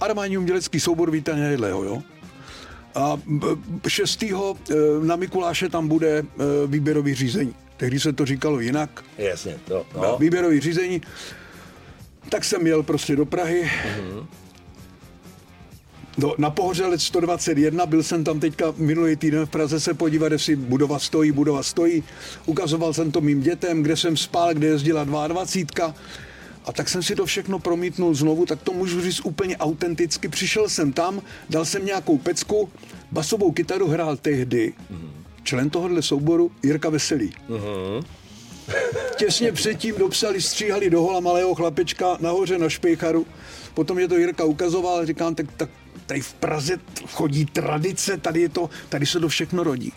Armádní 0.00 0.38
umělecký 0.38 0.80
soubor 0.80 1.10
Víta 1.10 1.34
Nejedleho, 1.36 1.84
jo? 1.84 2.02
A 2.94 3.16
b- 3.26 3.46
6. 3.88 4.22
eh, 4.70 4.74
na 5.06 5.16
Mikuláše 5.16 5.68
tam 5.68 5.88
bude 5.88 6.18
eh, 6.18 6.24
výběrový 6.66 7.14
řízení. 7.14 7.54
Tehdy 7.76 8.00
se 8.00 8.12
to 8.12 8.26
říkalo 8.26 8.60
jinak. 8.60 9.04
Jasně, 9.18 9.56
to, 9.64 9.86
No. 9.96 10.16
Výběrový 10.20 10.60
řízení. 10.60 11.00
Tak 12.28 12.44
jsem 12.44 12.66
jel 12.66 12.82
prostě 12.82 13.16
do 13.16 13.26
Prahy. 13.26 13.70
No, 16.18 16.34
na 16.38 16.50
Pohořelec 16.50 17.02
121, 17.02 17.86
byl 17.86 18.02
jsem 18.02 18.24
tam 18.24 18.40
teďka 18.40 18.74
minulý 18.76 19.16
týden 19.16 19.46
v 19.46 19.50
Praze 19.50 19.80
se 19.80 19.94
podívat, 19.94 20.32
jestli 20.32 20.56
budova 20.56 20.98
stojí, 20.98 21.32
budova 21.32 21.62
stojí. 21.62 22.04
Ukazoval 22.46 22.92
jsem 22.92 23.12
to 23.12 23.20
mým 23.20 23.40
dětem, 23.40 23.82
kde 23.82 23.96
jsem 23.96 24.16
spál, 24.16 24.54
kde 24.54 24.66
jezdila 24.66 25.04
22. 25.04 25.94
A 26.64 26.72
tak 26.72 26.88
jsem 26.88 27.02
si 27.02 27.16
to 27.16 27.26
všechno 27.26 27.58
promítnul 27.58 28.14
znovu, 28.14 28.46
tak 28.46 28.62
to 28.62 28.72
můžu 28.72 29.00
říct 29.00 29.20
úplně 29.24 29.56
autenticky. 29.56 30.28
Přišel 30.28 30.68
jsem 30.68 30.92
tam, 30.92 31.22
dal 31.50 31.64
jsem 31.64 31.86
nějakou 31.86 32.18
pecku, 32.18 32.68
basovou 33.12 33.52
kytaru 33.52 33.88
hrál 33.88 34.16
tehdy 34.16 34.72
člen 35.42 35.70
tohohle 35.70 36.02
souboru 36.02 36.50
Jirka 36.62 36.90
Veselý. 36.90 37.32
Uh-huh. 37.48 38.04
Těsně 39.16 39.52
předtím 39.52 39.94
dopsali, 39.98 40.42
stříhali 40.42 40.90
do 40.90 41.02
hola 41.02 41.20
malého 41.20 41.54
chlapečka 41.54 42.16
nahoře 42.20 42.58
na 42.58 42.68
Špejcharu. 42.68 43.26
Potom 43.74 43.98
je 43.98 44.08
to 44.08 44.16
Jirka 44.16 44.44
ukazoval, 44.44 45.06
říkám, 45.06 45.34
tak, 45.34 45.46
tak 45.56 45.70
tady 46.06 46.20
v 46.20 46.34
Praze 46.34 46.78
chodí 47.06 47.44
tradice, 47.44 48.16
tady, 48.16 48.40
je 48.40 48.48
to, 48.48 48.70
tady 48.88 49.06
se 49.06 49.20
to 49.20 49.28
všechno 49.28 49.62
rodí. 49.62 49.92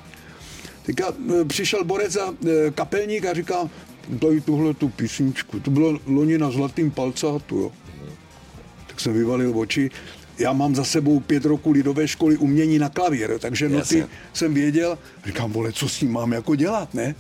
Teďka 0.86 1.14
přišel 1.48 1.84
borec 1.84 2.16
a 2.16 2.34
e, 2.48 2.72
kapelník 2.72 3.26
a 3.26 3.34
říká, 3.34 3.70
tady 4.20 4.42
tuhle 4.42 4.74
tu 4.74 4.90
písničku, 4.90 5.60
to 5.60 5.72
bylo 5.72 6.00
loni 6.06 6.38
na 6.38 6.52
Zlatým 6.52 6.92
palcátu, 6.92 7.60
jo. 7.60 7.72
Tak 8.88 9.00
jsem 9.00 9.14
vyvalil 9.14 9.60
oči, 9.60 9.92
já 10.40 10.54
mám 10.54 10.76
za 10.76 10.84
sebou 10.84 11.20
pět 11.20 11.46
roků 11.46 11.72
lidové 11.72 12.08
školy 12.08 12.38
umění 12.38 12.80
na 12.80 12.90
klavír, 12.90 13.40
takže 13.40 13.70
noty 13.70 13.98
Jasně. 13.98 14.08
jsem 14.34 14.54
věděl, 14.54 14.98
říkám, 15.26 15.52
vole, 15.52 15.72
co 15.72 15.90
s 15.90 15.98
tím 15.98 16.12
mám 16.12 16.34
jako 16.34 16.56
dělat, 16.56 16.94
ne? 16.94 17.16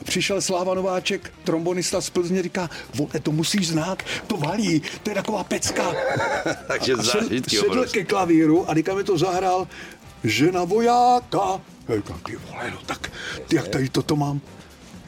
A 0.00 0.04
přišel 0.04 0.40
Sláva 0.40 0.74
Nováček, 0.74 1.32
trombonista 1.44 2.00
z 2.00 2.10
Plzně, 2.10 2.42
říká, 2.42 2.70
vole, 2.94 3.10
to 3.22 3.32
musíš 3.32 3.68
znát, 3.68 4.02
to 4.26 4.36
valí, 4.36 4.82
to 5.02 5.10
je 5.10 5.14
taková 5.14 5.44
pecka. 5.44 5.92
takže 6.68 6.92
a 6.92 7.02
zážitky 7.02 7.56
sedl 7.56 7.86
ke 7.86 8.04
klavíru 8.04 8.70
a 8.70 8.74
teďka 8.74 8.94
mi 8.94 9.04
to 9.04 9.18
zahrál, 9.18 9.68
žena 10.24 10.64
vojáka. 10.64 11.60
Já 11.88 11.96
říkám, 11.96 12.20
ty 12.26 12.36
vole, 12.36 12.70
no 12.70 12.78
tak, 12.86 13.12
ty, 13.48 13.56
jak 13.56 13.68
tady 13.68 13.88
toto 13.88 14.16
mám? 14.16 14.40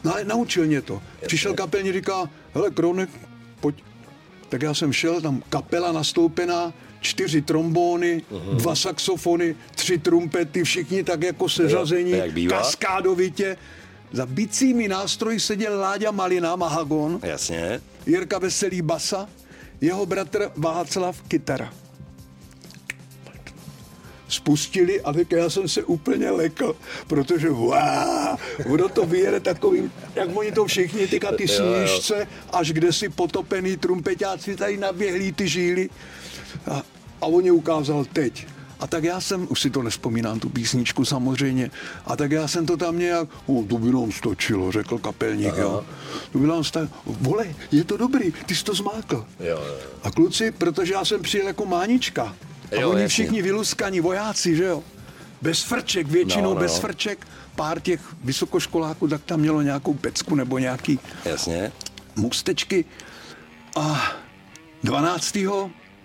No 0.07 0.13
ale 0.13 0.25
naučil 0.25 0.67
mě 0.67 0.83
to. 0.83 1.03
Přišel 1.27 1.55
kapelní, 1.55 1.93
říká, 1.93 2.31
hele, 2.55 2.71
Kronek, 2.71 3.11
pojď. 3.61 3.85
Tak 4.49 4.63
já 4.63 4.75
jsem 4.75 4.93
šel, 4.93 5.21
tam 5.21 5.43
kapela 5.49 5.93
nastoupená, 5.93 6.73
čtyři 7.01 7.43
trombóny, 7.43 8.23
uh-huh. 8.33 8.57
dva 8.57 8.75
saxofony, 8.75 9.57
tři 9.75 9.99
trumpety, 9.99 10.65
všichni 10.65 11.05
tak 11.05 11.23
jako 11.23 11.49
seřazení, 11.49 12.13
kaskádovitě. 12.49 13.57
Za 14.13 14.27
bicími 14.27 14.89
nástroji 14.89 15.41
seděl 15.41 15.81
Láďa 15.81 16.11
Malina, 16.11 16.57
Mahagon. 16.57 17.21
Jasně. 17.23 17.81
Jirka 18.07 18.39
Veselý 18.39 18.83
basa, 18.83 19.29
jeho 19.81 20.07
bratr 20.07 20.51
Václav 20.57 21.23
kytara 21.23 21.73
spustili 24.29 25.01
a 25.01 25.13
tak 25.13 25.33
já 25.33 25.51
jsem 25.51 25.69
se 25.69 25.85
úplně 25.85 26.31
lekl, 26.31 26.77
protože 27.07 27.51
wow, 27.51 28.37
ono 28.73 28.89
to 28.89 29.07
vyjede 29.07 29.41
takovým, 29.41 29.93
jak 30.15 30.37
oni 30.37 30.53
to 30.53 30.65
všichni, 30.65 31.07
tyka 31.07 31.33
ty 31.33 31.49
snížce, 31.49 32.29
až 32.53 32.73
kde 32.73 32.93
si 32.93 33.09
potopený 33.09 33.77
trumpetáci 33.77 34.57
tady 34.57 34.77
naběhlí 34.77 35.33
ty 35.33 35.49
žíly. 35.49 35.91
A, 36.71 36.83
a 37.21 37.27
on 37.27 37.45
je 37.45 37.53
ukázal 37.53 38.05
teď. 38.05 38.47
A 38.81 38.87
tak 38.87 39.05
já 39.05 39.21
jsem, 39.21 39.47
už 39.51 39.61
si 39.61 39.71
to 39.71 39.83
nespomínám, 39.83 40.41
tu 40.41 40.49
písničku 40.49 41.05
samozřejmě, 41.05 41.71
a 42.07 42.17
tak 42.17 42.31
já 42.31 42.49
jsem 42.49 42.67
to 42.67 42.77
tam 42.77 42.99
nějak, 42.99 43.29
o, 43.47 43.65
to 43.69 43.79
by 43.79 43.93
nám 43.93 44.13
stačilo, 44.13 44.73
řekl 44.73 44.99
kapelník, 44.99 45.53
Aha. 45.53 45.63
jo. 45.63 45.85
To 46.33 46.39
by 46.39 46.47
nám 46.47 46.65
stačilo, 46.65 46.91
vole, 47.07 47.47
je 47.73 47.85
to 47.85 47.97
dobrý, 47.97 48.33
ty 48.47 48.55
jsi 48.55 48.65
to 48.65 48.75
zmákl. 48.75 49.25
Jo, 49.41 49.47
jo. 49.49 49.75
A 50.03 50.11
kluci, 50.11 50.51
protože 50.51 50.93
já 50.93 51.05
jsem 51.05 51.23
přijel 51.23 51.47
jako 51.47 51.67
mánička, 51.67 52.37
a 52.73 52.81
jo, 52.81 52.91
oni 52.91 53.03
jasně. 53.03 53.09
všichni 53.09 53.43
vyluskaní 53.43 54.01
vojáci, 54.01 54.57
že 54.57 54.65
jo? 54.65 54.83
Bez 55.43 55.63
frček, 55.63 56.07
většinou 56.07 56.43
no, 56.43 56.55
no. 56.55 56.61
bez 56.61 56.79
frček. 56.79 57.27
Pár 57.57 57.81
těch 57.81 58.01
vysokoškoláků, 58.25 59.09
tak 59.09 59.25
tam 59.25 59.41
mělo 59.41 59.63
nějakou 59.63 59.95
pecku 59.95 60.35
nebo 60.35 60.59
nějaký 60.59 60.99
jasně. 61.25 61.73
mustečky. 62.17 62.85
A 63.77 64.13
12. 64.85 65.37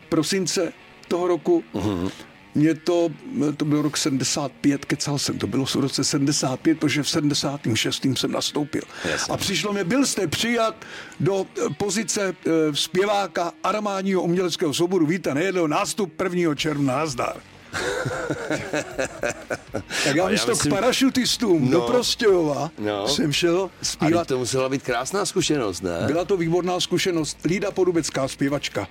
prosince 0.10 0.74
toho 1.08 1.28
roku 1.28 1.64
uh-huh. 1.74 2.12
Mě 2.56 2.76
to, 2.76 3.10
to 3.58 3.66
byl 3.66 3.82
rok 3.82 3.98
75, 3.98 4.86
kecal 4.86 5.20
jsem, 5.20 5.38
to 5.38 5.48
bylo 5.48 5.66
v 5.66 5.76
roce 5.76 6.04
75, 6.04 6.80
protože 6.80 7.04
v 7.04 7.10
76. 7.10 8.06
jsem 8.16 8.32
nastoupil. 8.32 8.82
Jasně. 9.12 9.34
A 9.34 9.38
přišlo 9.38 9.74
mi, 9.74 9.84
byl 9.84 10.06
jste 10.06 10.28
přijat 10.28 10.76
do 11.20 11.46
eh, 11.58 11.74
pozice 11.78 12.28
e, 12.28 12.52
zpěváka 12.76 13.54
armádního 13.64 14.22
uměleckého 14.22 14.74
souboru 14.74 15.06
Víta 15.06 15.34
Nejedlého 15.34 15.68
nástup 15.68 16.22
1. 16.22 16.56
června, 16.56 16.96
nazdar. 16.96 17.36
tak 20.04 20.16
já 20.16 20.28
místo 20.28 20.52
myslím... 20.52 20.72
k 20.72 20.76
parašutistům 20.76 21.66
no, 21.66 21.72
do 21.72 21.82
Prostějova 21.82 22.72
no. 22.80 23.08
jsem 23.08 23.34
šel 23.34 23.70
zpívat. 23.82 24.28
to 24.28 24.38
musela 24.38 24.70
být 24.70 24.84
krásná 24.84 25.26
zkušenost, 25.26 25.82
ne? 25.82 26.04
Byla 26.08 26.26
to 26.26 26.38
výborná 26.38 26.80
zkušenost. 26.80 27.38
Lída 27.46 27.72
Podubecká, 27.72 28.28
zpěvačka. 28.28 28.88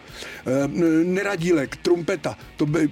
E, 0.46 0.68
Neradílek, 1.04 1.76
trumpeta. 1.76 2.36
To 2.56 2.66
byl 2.66 2.80
e, 2.80 2.86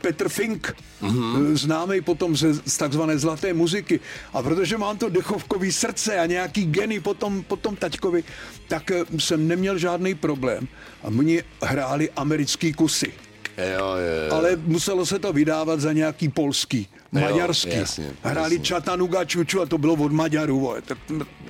Petr 0.00 0.28
Fink, 0.28 0.76
mm-hmm. 1.02 1.52
e, 1.52 1.56
známý 1.56 2.00
potom 2.00 2.36
ze, 2.36 2.54
z 2.54 2.76
takzvané 2.76 3.18
zlaté 3.18 3.54
muziky. 3.54 4.00
A 4.32 4.42
protože 4.42 4.78
mám 4.78 4.98
to 4.98 5.08
dechovkový 5.08 5.72
srdce 5.72 6.18
a 6.18 6.26
nějaký 6.26 6.66
geny 6.66 7.00
potom, 7.00 7.42
potom 7.42 7.76
taťkovi, 7.76 8.24
tak 8.68 8.90
jsem 9.18 9.48
neměl 9.48 9.78
žádný 9.78 10.14
problém. 10.14 10.68
A 11.02 11.06
oni 11.06 11.42
hráli 11.62 12.10
americký 12.16 12.72
kusy. 12.72 13.25
Jo, 13.58 13.84
jo, 13.96 14.26
jo. 14.28 14.34
Ale 14.34 14.56
muselo 14.56 15.06
se 15.06 15.18
to 15.18 15.32
vydávat 15.32 15.80
za 15.80 15.92
nějaký 15.92 16.28
polský, 16.28 16.88
jo, 17.12 17.20
maďarský. 17.20 17.76
Jasně, 17.76 18.10
Hráli 18.22 18.54
jasně. 18.54 18.64
Čatanuga 18.64 19.24
Čuču 19.24 19.62
a 19.62 19.66
to 19.66 19.78
bylo 19.78 19.94
od 19.94 20.12
Maďarů, 20.12 20.60
vole, 20.60 20.82
tak 20.82 20.98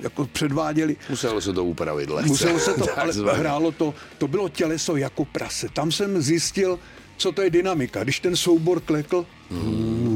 jako 0.01 0.25
předváděli. 0.25 0.95
Muselo 1.09 1.41
se 1.41 1.53
to 1.53 1.65
upravit 1.65 2.09
lehce. 2.09 2.27
Muselo 2.29 2.59
se 2.59 2.73
to, 2.73 2.99
ale 2.99 3.13
hrálo 3.33 3.71
to, 3.71 3.93
to 4.17 4.27
bylo 4.27 4.49
těleso 4.49 4.95
jako 4.95 5.25
prase. 5.25 5.67
Tam 5.73 5.91
jsem 5.91 6.21
zjistil, 6.21 6.79
co 7.17 7.31
to 7.31 7.41
je 7.41 7.49
dynamika. 7.49 8.03
Když 8.03 8.19
ten 8.19 8.35
soubor 8.35 8.79
klekl, 8.79 9.25
hmm. 9.51 10.06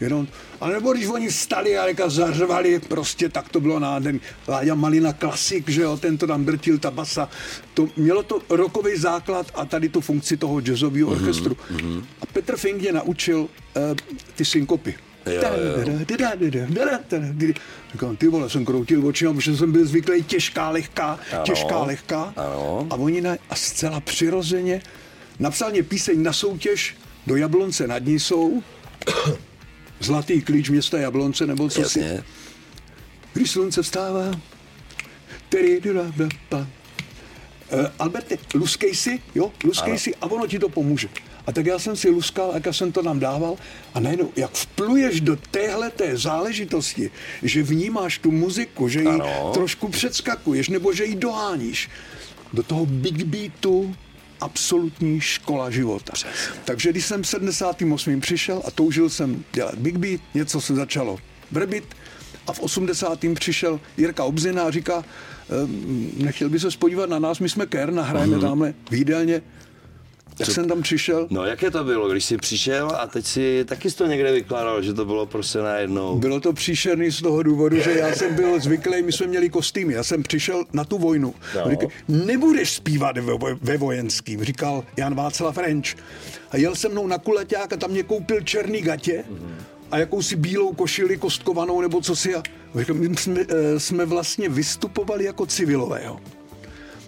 Jenom, 0.00 0.28
a 0.60 0.68
nebo 0.68 0.92
když 0.92 1.06
oni 1.06 1.30
stali 1.30 1.78
a 1.78 1.86
jaka 1.86 2.08
zařvali, 2.08 2.80
prostě 2.88 3.28
tak 3.28 3.48
to 3.48 3.60
bylo 3.60 3.78
nádherný. 3.78 4.20
Láďa 4.48 4.74
Malina 4.74 5.12
klasik, 5.12 5.68
že 5.68 5.82
jo, 5.82 5.96
ten 5.96 6.18
to 6.18 6.26
tam 6.26 6.44
drtil, 6.44 6.78
ta 6.78 6.90
basa. 6.90 7.28
To, 7.74 7.88
mělo 7.96 8.22
to 8.22 8.42
rokový 8.48 8.96
základ 8.96 9.46
a 9.54 9.64
tady 9.64 9.88
tu 9.88 10.00
funkci 10.00 10.36
toho 10.36 10.60
jazzového 10.60 11.10
mm-hmm, 11.10 11.16
orchestru. 11.16 11.56
Mm-hmm. 11.72 12.04
A 12.20 12.26
Petr 12.26 12.56
Fink 12.56 12.80
mě 12.80 12.92
naučil 12.92 13.40
uh, 13.40 13.48
ty 14.34 14.44
synkopy. 14.44 14.94
Říkám, 17.92 18.16
ty 18.16 18.28
vole, 18.28 18.50
jsem 18.50 18.64
kroutil 18.64 19.06
očima, 19.06 19.32
protože 19.32 19.56
jsem 19.56 19.72
byl 19.72 19.86
zvyklý 19.86 20.22
těžká, 20.22 20.70
lehká, 20.70 21.18
ano, 21.32 21.42
těžká, 21.44 21.78
lehká. 21.82 22.32
Ano. 22.36 22.86
A 22.90 22.94
oni 22.94 23.20
na, 23.20 23.36
a 23.50 23.54
zcela 23.54 24.00
přirozeně 24.00 24.82
napsal 25.38 25.70
mě 25.70 25.82
píseň 25.82 26.22
na 26.22 26.32
soutěž 26.32 26.96
do 27.26 27.36
Jablonce 27.36 27.86
nad 27.86 28.04
Nisou 28.04 28.62
Zlatý 30.00 30.42
klíč 30.42 30.70
města 30.70 30.98
Jablonce, 30.98 31.46
nebo 31.46 31.68
co 31.68 31.80
Jasně. 31.80 32.02
si. 32.16 32.24
Když 33.32 33.50
slunce 33.50 33.82
vstává, 33.82 34.40
tedy 35.48 35.80
uh, 35.80 36.60
Alberte, 37.98 38.38
luskej 38.54 38.94
si, 38.94 39.22
jo, 39.34 39.52
luskej 39.64 39.90
ano. 39.90 39.98
si 39.98 40.14
a 40.14 40.26
ono 40.26 40.46
ti 40.46 40.58
to 40.58 40.68
pomůže. 40.68 41.08
A 41.46 41.52
tak 41.52 41.66
já 41.66 41.78
jsem 41.78 41.96
si 41.96 42.10
luskal, 42.10 42.52
jak 42.54 42.74
jsem 42.74 42.92
to 42.92 43.02
nám 43.02 43.20
dával 43.20 43.56
a 43.94 44.00
najednou, 44.00 44.32
jak 44.36 44.54
vpluješ 44.54 45.20
do 45.20 45.36
téhle 45.36 45.90
té 45.90 46.16
záležitosti, 46.16 47.10
že 47.42 47.62
vnímáš 47.62 48.18
tu 48.18 48.30
muziku, 48.30 48.88
že 48.88 49.00
ji 49.00 49.06
ano. 49.06 49.50
trošku 49.54 49.88
předskakuješ, 49.88 50.68
nebo 50.68 50.92
že 50.92 51.04
ji 51.04 51.14
doháníš, 51.14 51.90
do 52.52 52.62
toho 52.62 52.86
big 52.86 53.24
beatu, 53.24 53.96
absolutní 54.40 55.20
škola 55.20 55.70
života. 55.70 56.12
Přesně. 56.12 56.60
Takže 56.64 56.90
když 56.90 57.06
jsem 57.06 57.22
v 57.22 57.26
78. 57.26 58.20
přišel 58.20 58.62
a 58.64 58.70
toužil 58.70 59.10
jsem 59.10 59.44
dělat 59.52 59.74
Big 59.74 59.96
Beat, 59.96 60.20
něco 60.34 60.60
se 60.60 60.74
začalo 60.74 61.18
vrbit 61.50 61.84
a 62.46 62.52
v 62.52 62.60
80. 62.60 63.24
přišel 63.34 63.80
Jirka 63.96 64.24
Obzina 64.24 64.62
a 64.62 64.70
říká, 64.70 65.04
ehm, 65.64 66.10
nechtěl 66.16 66.48
by 66.48 66.60
se 66.60 66.68
podívat 66.78 67.10
na 67.10 67.18
nás, 67.18 67.38
my 67.38 67.48
jsme 67.48 67.66
Ker, 67.66 67.92
nahrajeme 67.92 68.36
uh-huh. 68.36 68.40
tamhle 68.40 68.74
v 68.90 68.94
jídelně, 68.94 69.42
jak 70.38 70.48
Co? 70.48 70.54
jsem 70.54 70.68
tam 70.68 70.82
přišel. 70.82 71.26
No 71.30 71.44
jaké 71.44 71.70
to 71.70 71.84
bylo, 71.84 72.08
když 72.08 72.24
jsi 72.24 72.36
přišel 72.36 72.90
a 72.98 73.06
teď 73.06 73.26
si 73.26 73.64
taky 73.64 73.90
jsi 73.90 73.96
to 73.96 74.06
někde 74.06 74.32
vykládal, 74.32 74.82
že 74.82 74.94
to 74.94 75.04
bylo 75.04 75.26
prostě 75.26 75.58
najednou. 75.58 76.18
Bylo 76.18 76.40
to 76.40 76.52
příšerný 76.52 77.10
z 77.10 77.22
toho 77.22 77.42
důvodu, 77.42 77.80
že 77.80 77.92
já 77.92 78.14
jsem 78.14 78.34
byl 78.34 78.60
zvyklý, 78.60 79.02
my 79.02 79.12
jsme 79.12 79.26
měli 79.26 79.48
kostýmy, 79.48 79.94
já 79.94 80.02
jsem 80.02 80.22
přišel 80.22 80.64
na 80.72 80.84
tu 80.84 80.98
vojnu. 80.98 81.34
No. 81.54 81.70
Říkal, 81.70 81.88
nebudeš 82.08 82.72
zpívat 82.72 83.18
ve, 83.18 83.32
ve 83.62 83.76
vojenským, 83.76 84.44
říkal 84.44 84.84
Jan 84.96 85.14
Václav 85.14 85.54
French. 85.54 85.86
A 86.50 86.56
jel 86.56 86.74
se 86.74 86.88
mnou 86.88 87.06
na 87.06 87.18
kuleťák 87.18 87.72
a 87.72 87.76
tam 87.76 87.90
mě 87.90 88.02
koupil 88.02 88.40
černý 88.40 88.82
gatě 88.82 89.24
mm-hmm. 89.30 89.64
a 89.90 89.98
jakousi 89.98 90.36
bílou 90.36 90.72
košili 90.72 91.16
kostkovanou 91.16 91.80
nebo 91.80 92.00
co 92.00 92.16
si. 92.16 92.34
A 92.34 92.42
říkal, 92.78 92.96
my 92.96 93.16
jsme, 93.16 93.40
eh, 93.48 93.80
jsme 93.80 94.04
vlastně 94.04 94.48
vystupovali 94.48 95.24
jako 95.24 95.46
civilové. 95.46 96.02
Jo. 96.04 96.18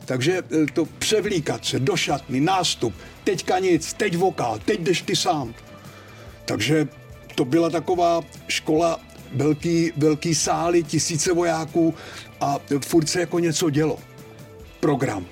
Takže 0.09 0.43
eh, 0.43 0.67
to 0.73 0.85
převlíkat 0.85 1.65
se 1.65 1.79
do 1.79 1.97
šatny, 1.97 2.41
nástup, 2.41 2.95
teďka 3.25 3.59
nic, 3.59 3.93
teď 3.93 4.17
vokál, 4.17 4.59
teď 4.65 4.81
jdeš 4.81 5.03
ty 5.03 5.17
sám. 5.17 5.55
Takže 6.45 6.88
to 7.35 7.45
byla 7.45 7.71
taková 7.71 8.21
škola 8.49 9.00
velký, 9.35 9.93
velký 9.97 10.35
sály, 10.35 10.83
tisíce 10.83 11.33
vojáků 11.33 11.95
a 12.41 12.59
furt 12.87 13.09
se 13.09 13.21
jako 13.21 13.38
něco 13.38 13.71
dělo. 13.71 13.99
Program. 14.81 15.27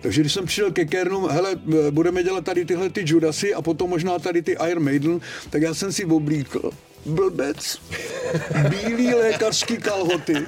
Takže 0.00 0.20
když 0.20 0.32
jsem 0.32 0.46
přišel 0.46 0.72
ke 0.72 0.84
Kernům, 0.84 1.28
hele, 1.30 1.56
budeme 1.90 2.22
dělat 2.22 2.44
tady 2.44 2.64
tyhle 2.64 2.90
ty 2.90 3.04
Judasy 3.06 3.54
a 3.54 3.62
potom 3.62 3.90
možná 3.90 4.18
tady 4.18 4.42
ty 4.42 4.56
Iron 4.70 4.84
Maiden, 4.84 5.20
tak 5.50 5.62
já 5.62 5.74
jsem 5.74 5.92
si 5.92 6.04
oblíkl 6.04 6.70
blbec, 7.08 7.78
bílý 8.68 9.14
lékařský 9.14 9.76
kalhoty 9.76 10.46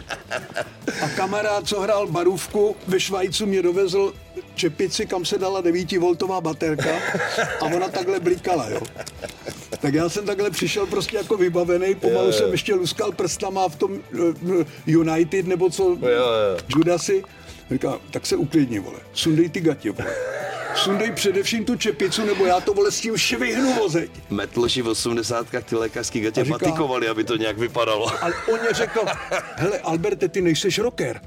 a 1.02 1.09
kamarád, 1.09 1.69
co 1.69 1.81
hrál 1.81 2.07
barůvku 2.07 2.76
ve 2.87 3.00
Švajcu, 3.00 3.47
mě 3.47 3.62
dovezl 3.62 4.12
čepici, 4.55 5.07
kam 5.07 5.25
se 5.25 5.38
dala 5.38 5.62
9voltová 5.62 6.40
baterka 6.40 6.90
a 7.61 7.64
ona 7.64 7.88
takhle 7.88 8.21
blíkala, 8.21 8.69
jo. 8.69 8.81
Tak 9.81 9.95
já 9.95 10.09
jsem 10.09 10.26
takhle 10.26 10.50
přišel 10.50 10.87
prostě 10.87 11.17
jako 11.17 11.37
vybavený, 11.37 11.95
pomalu 11.95 12.21
jo, 12.21 12.26
jo. 12.26 12.33
jsem 12.33 12.52
ještě 12.52 12.75
luskal 12.75 13.12
prstama 13.12 13.69
v 13.69 13.76
tom 13.76 13.93
uh, 13.93 14.64
United 14.87 15.47
nebo 15.47 15.71
co, 15.71 15.83
jo, 15.83 16.09
jo. 16.09 16.59
Judasy. 16.76 17.23
Říká, 17.71 17.99
tak 18.11 18.26
se 18.26 18.37
uklidni, 18.37 18.79
vole, 18.79 18.99
sundej 19.12 19.49
ty 19.49 19.61
gatě, 19.61 19.90
vole. 19.90 20.11
Sundej 20.75 21.12
především 21.12 21.65
tu 21.65 21.77
čepicu, 21.77 22.25
nebo 22.25 22.47
já 22.47 22.61
to 22.61 22.75
vole 22.75 22.91
s 22.91 23.00
tím 23.00 23.17
švihnu 23.17 23.75
vozeď. 23.75 24.11
Metloši 24.31 24.83
v 24.83 24.89
80. 24.89 25.47
ty 25.65 25.77
lékařský 25.77 26.21
gatě 26.21 26.45
říká, 26.45 26.59
patikovali, 26.59 27.09
aby 27.09 27.25
to 27.25 27.37
nějak 27.37 27.59
vypadalo. 27.59 28.25
Ale 28.25 28.35
on 28.53 28.61
mě 28.61 28.73
řekl, 28.73 29.00
hele 29.57 29.79
Alberte, 29.79 30.29
ty 30.29 30.41
nejseš 30.41 30.79
rocker. 30.79 31.21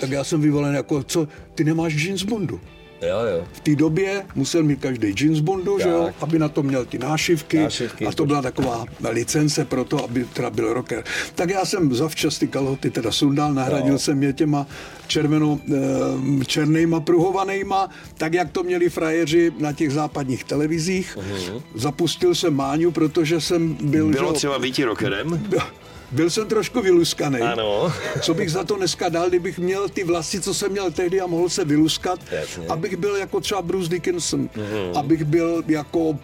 Tak 0.00 0.10
já 0.10 0.24
jsem 0.24 0.40
vyvolen 0.40 0.74
jako, 0.74 1.02
co, 1.02 1.28
ty 1.54 1.64
nemáš 1.64 1.94
jeans 1.94 2.22
bundu. 2.22 2.60
Jo, 3.08 3.18
jo. 3.18 3.44
V 3.52 3.60
té 3.60 3.76
době 3.76 4.24
musel 4.34 4.62
mít 4.62 4.80
každý 4.80 5.14
jeans 5.20 5.40
bundu, 5.40 5.78
že 5.78 5.88
jo, 5.88 6.10
aby 6.20 6.38
na 6.38 6.48
to 6.48 6.62
měl 6.62 6.84
ty 6.84 6.98
nášivky, 6.98 7.58
nášivky 7.58 8.06
a 8.06 8.12
to 8.12 8.26
byla 8.26 8.42
taková 8.42 8.86
licence 9.10 9.64
pro 9.64 9.84
to, 9.84 10.04
aby 10.04 10.24
teda 10.24 10.50
byl 10.50 10.72
rocker. 10.72 11.04
Tak 11.34 11.50
já 11.50 11.64
jsem 11.64 11.94
zavčas 11.94 12.38
ty 12.38 12.48
kalhoty 12.48 12.90
teda 12.90 13.12
sundal, 13.12 13.54
nahradil 13.54 13.92
jo. 13.92 13.98
jsem 13.98 14.22
je 14.22 14.32
těma 14.32 14.66
červeno, 15.06 15.60
eh, 15.72 16.44
černýma 16.44 17.00
pruhovanýma, 17.00 17.90
tak 18.16 18.34
jak 18.34 18.50
to 18.50 18.62
měli 18.62 18.90
frajeři 18.90 19.52
na 19.58 19.72
těch 19.72 19.92
západních 19.92 20.44
televizích. 20.44 21.18
Uh-huh. 21.20 21.62
Zapustil 21.74 22.34
jsem 22.34 22.54
Máňu, 22.54 22.90
protože 22.90 23.40
jsem 23.40 23.76
byl... 23.80 24.08
Bylo 24.08 24.32
že, 24.32 24.34
třeba 24.34 24.58
být 24.58 24.78
rockerem? 24.78 25.48
Byl 26.10 26.30
jsem 26.30 26.48
trošku 26.48 26.82
vyluskaný. 26.82 27.40
Ano. 27.40 27.92
Co 28.20 28.34
bych 28.34 28.50
za 28.50 28.64
to 28.64 28.76
dneska 28.76 29.08
dal, 29.08 29.28
kdybych 29.28 29.58
měl 29.58 29.88
ty 29.88 30.04
vlasy, 30.04 30.40
co 30.40 30.54
jsem 30.54 30.72
měl 30.72 30.90
tehdy 30.90 31.20
a 31.20 31.26
mohl 31.26 31.48
se 31.48 31.64
vyluskat, 31.64 32.20
Jasně. 32.30 32.66
abych 32.66 32.96
byl 32.96 33.16
jako 33.16 33.40
třeba 33.40 33.62
Bruce 33.62 33.88
Dickinson, 33.88 34.48
mm-hmm. 34.48 34.98
abych 34.98 35.24
byl 35.24 35.62
jako 35.68 36.18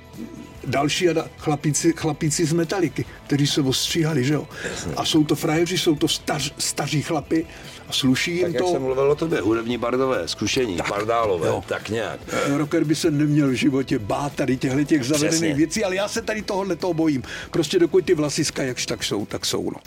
další 0.71 1.09
a 1.09 1.25
chlapíci, 1.39 1.93
chlapíci 1.97 2.47
z 2.47 2.53
metaliky, 2.53 3.05
kteří 3.27 3.47
se 3.47 3.61
ostříhali, 3.61 4.25
že 4.25 4.35
jo. 4.35 4.49
Jasně. 4.71 4.95
A 4.97 5.05
jsou 5.05 5.25
to 5.25 5.37
frajeři, 5.37 5.79
jsou 5.79 5.95
to 5.95 6.09
stař, 6.09 6.55
staří 6.59 7.03
chlapy 7.03 7.47
a 7.89 7.93
sluší 7.93 8.37
jim 8.37 8.53
tak 8.53 8.53
to. 8.53 8.65
jak 8.65 8.73
jsem 8.73 8.83
mluvil 8.83 9.11
o 9.11 9.15
tobě, 9.15 9.41
hudební 9.41 9.79
bardové, 9.79 10.29
zkušení, 10.29 10.77
tak, 10.77 10.89
pardálové, 10.89 11.49
jo. 11.49 11.65
tak 11.67 11.89
nějak. 11.89 12.21
Eh, 12.33 12.59
rocker 12.59 12.85
by 12.85 12.95
se 12.95 13.11
neměl 13.11 13.49
v 13.49 13.53
životě 13.53 13.99
bát 13.99 14.33
tady 14.35 14.57
těchto 14.57 14.85
těch 14.85 15.05
zavedených 15.05 15.57
věcí, 15.57 15.85
ale 15.85 15.97
já 15.97 16.09
se 16.09 16.23
tady 16.23 16.43
tohohle 16.43 16.77
toho 16.77 16.95
bojím. 16.95 17.23
Prostě 17.51 17.79
dokud 17.79 18.05
ty 18.05 18.15
vlasiska 18.15 18.63
jakž 18.63 18.87
tak 18.87 19.05
jsou, 19.05 19.27
tak 19.27 19.47
jsou. 19.47 19.71
No. 19.71 19.81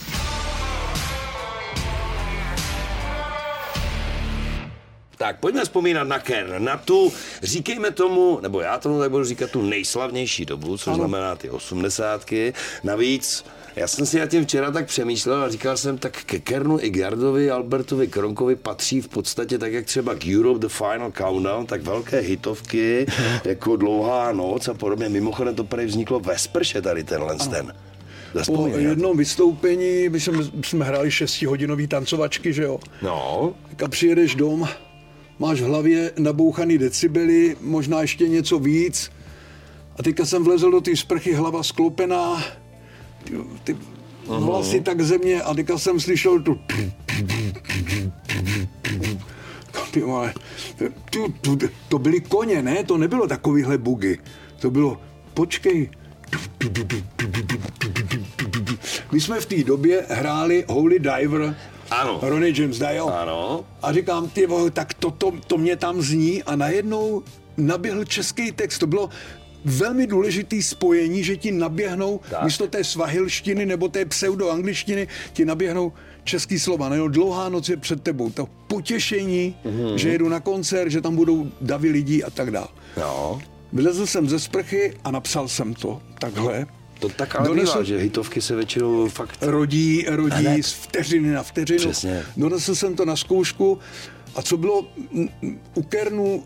Tak 5.24 5.40
pojďme 5.40 5.64
vzpomínat 5.64 6.07
na 6.07 6.20
Ken, 6.20 6.53
na 6.57 6.77
tu, 6.77 7.14
říkejme 7.44 7.92
tomu, 7.92 8.40
nebo 8.42 8.62
já 8.62 8.77
tomu 8.77 9.00
tak 9.00 9.12
budu 9.12 9.24
říkat, 9.24 9.51
tu 9.51 9.62
nejslavnější 9.62 10.46
dobu, 10.46 10.77
což 10.77 10.88
ano. 10.88 10.96
znamená 10.96 11.36
ty 11.36 11.50
osmdesátky. 11.50 12.53
Navíc 12.83 13.46
já 13.75 13.88
jsem 13.88 14.05
si 14.05 14.20
na 14.20 14.25
tím 14.25 14.46
včera 14.46 14.72
tak 14.72 14.88
přemýšlel 14.88 15.44
a 15.44 15.50
říkal 15.50 15.77
jsem, 15.77 15.98
tak 15.98 16.24
ke 16.24 16.40
Kernu 16.40 16.79
i 16.81 16.90
Gardovi, 16.90 17.51
Albertovi 17.51 18.07
Kronkovi 18.07 18.55
patří 18.55 19.01
v 19.01 19.07
podstatě 19.07 19.57
tak, 19.57 19.74
jak 19.74 19.86
třeba 19.86 20.16
k 20.16 20.25
Europe 20.36 20.59
The 20.59 20.68
Final 20.68 21.12
Countdown, 21.12 21.66
tak 21.66 21.81
velké 21.81 22.20
hitovky, 22.20 23.05
jako 23.44 23.75
Dlouhá 23.75 24.31
noc 24.31 24.68
a 24.68 24.74
podobně. 24.74 25.09
Mimochodem 25.09 25.55
to 25.55 25.64
tady 25.64 25.86
vzniklo 25.86 26.20
ve 26.20 26.38
sprše 26.38 26.81
tady 26.81 27.03
tenhle 27.03 27.36
ano. 27.40 27.51
ten. 27.51 27.74
Po 28.46 28.68
jednom 28.68 29.18
vystoupení, 29.18 30.09
my 30.09 30.20
jsme, 30.20 30.44
jsme 30.64 30.86
hráli 30.86 31.12
šestihodinový 31.12 31.88
tancovačky, 31.88 32.53
že 32.53 32.64
jo? 32.64 32.79
No. 33.01 33.53
Tak 33.70 33.83
a 33.83 33.88
přijedeš 33.88 34.36
dom, 34.36 34.68
máš 35.39 35.61
v 35.61 35.65
hlavě 35.65 36.11
nabouchaný 36.17 36.77
decibely, 36.77 37.55
možná 37.61 38.01
ještě 38.01 38.27
něco 38.27 38.59
víc. 38.59 39.11
A 40.00 40.03
teďka 40.03 40.25
jsem 40.25 40.43
vlezl 40.43 40.72
do 40.72 40.81
té 40.81 40.96
sprchy, 40.96 41.33
hlava 41.33 41.63
sklopená, 41.63 42.43
ty, 43.24 43.33
ty 43.63 43.77
vlasy 44.27 44.81
tak 44.81 45.01
země 45.01 45.41
a 45.41 45.53
teďka 45.53 45.77
jsem 45.77 46.00
slyšel 46.00 46.41
tu 46.41 46.59
ty 49.93 50.01
vole, 50.01 50.33
tu, 51.09 51.33
tu, 51.41 51.57
to 51.89 52.00
byly 52.00 52.22
koně, 52.22 52.61
ne? 52.61 52.83
To 52.83 52.98
nebylo 52.98 53.27
takovýhle 53.27 53.77
bugy. 53.77 54.17
To 54.59 54.72
bylo, 54.72 55.01
počkej, 55.33 55.89
my 59.11 59.22
jsme 59.22 59.39
v 59.39 59.46
té 59.46 59.63
době 59.63 60.05
hráli 60.09 60.65
Holy 60.67 61.00
Diver 61.00 61.55
ano. 62.01 62.20
Ronnie 62.22 62.62
James 62.62 62.79
Dio. 62.79 63.08
Ano. 63.08 63.66
A 63.82 63.94
říkám, 63.94 64.29
ty 64.29 64.46
vole, 64.46 64.72
tak 64.72 64.94
to, 64.94 65.12
to, 65.12 65.34
to 65.48 65.58
mě 65.58 65.75
tam 65.75 66.01
zní 66.01 66.44
a 66.44 66.56
najednou 66.56 67.24
naběhl 67.58 68.06
český 68.06 68.51
text. 68.51 68.77
To 68.77 68.88
bylo 68.88 69.10
velmi 69.66 70.08
důležitý 70.08 70.64
spojení, 70.64 71.24
že 71.24 71.38
ti 71.38 71.51
naběhnou 71.51 72.20
tak. 72.29 72.44
místo 72.44 72.68
té 72.68 72.84
svahilštiny 72.84 73.66
nebo 73.66 73.88
té 73.88 74.06
pseudoangličtiny 74.06 75.08
ti 75.34 75.46
naběhnou 75.46 75.94
český 76.24 76.60
slova. 76.60 76.90
No, 76.90 77.08
dlouhá 77.08 77.50
noc 77.50 77.70
je 77.70 77.77
před 77.77 78.03
tebou. 78.03 78.29
To 78.29 78.48
potěšení, 78.68 79.56
mm-hmm. 79.66 79.96
že 79.96 80.10
jedu 80.10 80.29
na 80.29 80.40
koncert, 80.40 80.90
že 80.90 81.01
tam 81.01 81.16
budou 81.16 81.48
davy 81.62 81.90
lidí 81.90 82.24
a 82.24 82.29
tak 82.29 82.51
dále. 82.51 82.68
No. 82.98 83.42
Vylezl 83.74 84.06
jsem 84.06 84.29
ze 84.29 84.40
sprchy 84.40 84.94
a 85.03 85.12
napsal 85.12 85.48
jsem 85.48 85.74
to 85.74 86.01
takhle. 86.20 86.68
To 87.03 87.09
tak 87.09 87.35
ale 87.35 87.48
Donesl... 87.48 87.74
bývá, 87.74 87.83
že 87.83 87.98
hitovky 87.98 88.42
se 88.42 88.55
většinou 88.55 89.07
fakt... 89.07 89.37
Rodí, 89.42 90.05
rodí 90.07 90.63
z 90.63 90.72
vteřiny 90.72 91.31
na 91.31 91.44
vteřinu. 91.44 91.79
Přesně. 91.79 92.24
Donesl 92.37 92.75
jsem 92.75 92.96
to 92.96 93.05
na 93.05 93.16
zkoušku 93.16 93.79
a 94.35 94.42
co 94.42 94.57
bylo 94.57 94.87
u 95.75 95.83
Kernu 95.83 96.44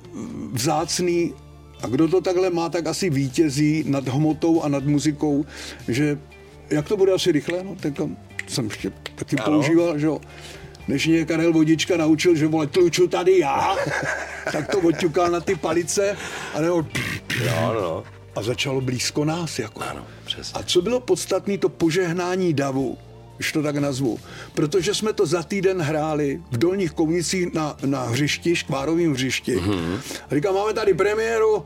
vzácný, 0.51 1.33
a 1.83 1.87
kdo 1.87 2.07
to 2.07 2.21
takhle 2.21 2.49
má, 2.49 2.69
tak 2.69 2.87
asi 2.87 3.09
vítězí 3.09 3.83
nad 3.87 4.07
hmotou 4.07 4.61
a 4.61 4.67
nad 4.67 4.83
muzikou, 4.83 5.45
že 5.87 6.19
jak 6.69 6.87
to 6.87 6.97
bude 6.97 7.11
asi 7.13 7.31
rychle, 7.31 7.63
no, 7.63 7.75
tak 7.79 7.93
jsem 8.47 8.65
ještě 8.65 8.91
taky 9.15 9.35
ano. 9.35 9.45
používal, 9.45 9.99
že 9.99 10.05
jo. 10.05 10.21
Než 10.87 11.07
mě 11.07 11.25
Karel 11.25 11.53
Vodička 11.53 11.97
naučil, 11.97 12.35
že 12.35 12.47
vole, 12.47 12.67
tluču 12.67 13.07
tady 13.07 13.39
já, 13.39 13.75
tak 14.51 14.67
to 14.67 14.79
odťukal 14.79 15.31
na 15.31 15.39
ty 15.39 15.55
palice 15.55 16.17
a 16.55 16.61
nebo... 16.61 16.85
Jo, 17.43 17.75
no 17.81 18.16
a 18.37 18.43
začalo 18.43 18.81
blízko 18.81 19.25
nás. 19.25 19.59
Jako. 19.59 19.81
Ano, 19.81 20.07
přesně. 20.25 20.59
A 20.59 20.63
co 20.63 20.81
bylo 20.81 20.99
podstatné, 20.99 21.57
to 21.57 21.69
požehnání 21.69 22.53
davu, 22.53 22.97
když 23.37 23.51
to 23.51 23.63
tak 23.63 23.75
nazvu. 23.75 24.19
Protože 24.53 24.93
jsme 24.93 25.13
to 25.13 25.25
za 25.25 25.43
týden 25.43 25.81
hráli 25.81 26.41
v 26.51 26.57
Dolních 26.57 26.91
Kounicích 26.91 27.53
na, 27.53 27.77
na 27.85 28.03
hřišti, 28.03 28.55
škvárovým 28.55 29.13
hřišti. 29.13 29.55
Mm-hmm. 29.55 29.99
A 30.29 30.35
říkám, 30.35 30.55
máme 30.55 30.73
tady 30.73 30.93
premiéru, 30.93 31.65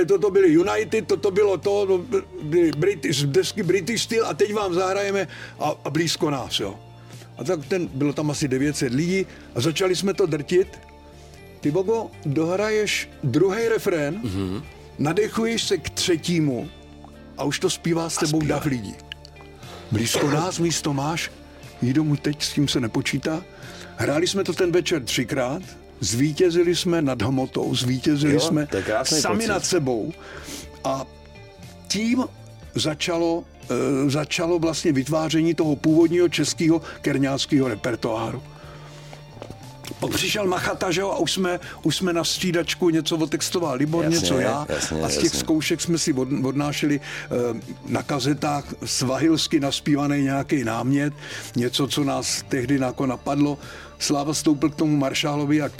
eh, 0.00 0.04
toto 0.04 0.30
byly 0.30 0.48
United, 0.48 1.06
toto 1.06 1.30
bylo 1.30 1.58
to, 1.58 1.86
to 1.86 2.04
byly 2.42 2.70
British, 2.72 3.22
desky 3.22 3.62
British 3.62 4.02
Steel 4.02 4.26
a 4.26 4.34
teď 4.34 4.54
vám 4.54 4.74
zahrajeme 4.74 5.28
a, 5.58 5.74
a 5.84 5.90
blízko 5.90 6.30
nás, 6.30 6.60
jo. 6.60 6.74
A 7.38 7.44
tak 7.44 7.66
ten, 7.66 7.88
bylo 7.94 8.12
tam 8.12 8.30
asi 8.30 8.48
900 8.48 8.92
lidí 8.92 9.26
a 9.54 9.60
začali 9.60 9.96
jsme 9.96 10.14
to 10.14 10.26
drtit. 10.26 10.78
Ty 11.60 11.70
Bogo, 11.70 12.10
dohraješ 12.24 13.08
druhý 13.24 13.68
refrén, 13.68 14.20
mm-hmm 14.24 14.62
nadechuješ 15.00 15.62
se 15.62 15.78
k 15.78 15.90
třetímu 15.90 16.68
a 17.38 17.44
už 17.44 17.58
to 17.58 17.70
zpívá 17.70 18.10
s 18.10 18.18
tebou 18.18 18.40
dav 18.40 18.64
lidí. 18.64 18.94
Blízko 19.92 20.30
nás 20.30 20.58
místo 20.58 20.92
máš, 20.92 21.30
jí 21.82 21.98
mu 21.98 22.16
teď, 22.16 22.42
s 22.42 22.52
tím 22.52 22.68
se 22.68 22.80
nepočítá. 22.80 23.42
Hráli 23.96 24.26
jsme 24.26 24.44
to 24.44 24.52
ten 24.52 24.72
večer 24.72 25.02
třikrát, 25.02 25.62
zvítězili 26.00 26.76
jsme 26.76 27.02
nad 27.02 27.22
hmotou, 27.22 27.74
zvítězili 27.74 28.34
jo, 28.34 28.40
jsme 28.40 28.68
sami 29.02 29.36
pocit. 29.36 29.48
nad 29.48 29.64
sebou 29.64 30.12
a 30.84 31.06
tím 31.88 32.24
začalo, 32.74 33.44
e, 34.06 34.10
začalo 34.10 34.58
vlastně 34.58 34.92
vytváření 34.92 35.54
toho 35.54 35.76
původního 35.76 36.28
českého 36.28 36.82
kerňáckého 37.00 37.68
repertoáru. 37.68 38.42
Přišel 40.14 40.46
Machata, 40.46 40.90
že 40.90 41.00
jo, 41.00 41.10
a 41.10 41.16
už 41.18 41.32
jsme, 41.32 41.60
už 41.82 41.96
jsme 41.96 42.12
na 42.12 42.24
střídačku 42.24 42.90
něco 42.90 43.16
otextoval 43.16 43.76
Libor, 43.76 44.04
Jasně, 44.04 44.18
něco 44.18 44.38
já. 44.38 44.66
jasně, 44.68 45.02
a 45.02 45.08
z 45.08 45.14
těch 45.14 45.24
jasně. 45.24 45.40
zkoušek 45.40 45.80
jsme 45.80 45.98
si 45.98 46.12
od, 46.12 46.28
odnášeli 46.44 47.00
eh, 47.00 47.60
na 47.86 48.02
kazetách 48.02 48.64
svahilsky 48.84 49.60
naspívaný 49.60 50.22
nějaký 50.22 50.64
námět, 50.64 51.14
něco, 51.56 51.88
co 51.88 52.04
nás 52.04 52.44
tehdy 52.48 52.78
jako 52.80 53.06
napadlo. 53.06 53.58
Sláva 53.98 54.34
stoupil 54.34 54.70
k 54.70 54.74
tomu 54.74 54.96
maršálovi 54.96 55.62
a 55.62 55.70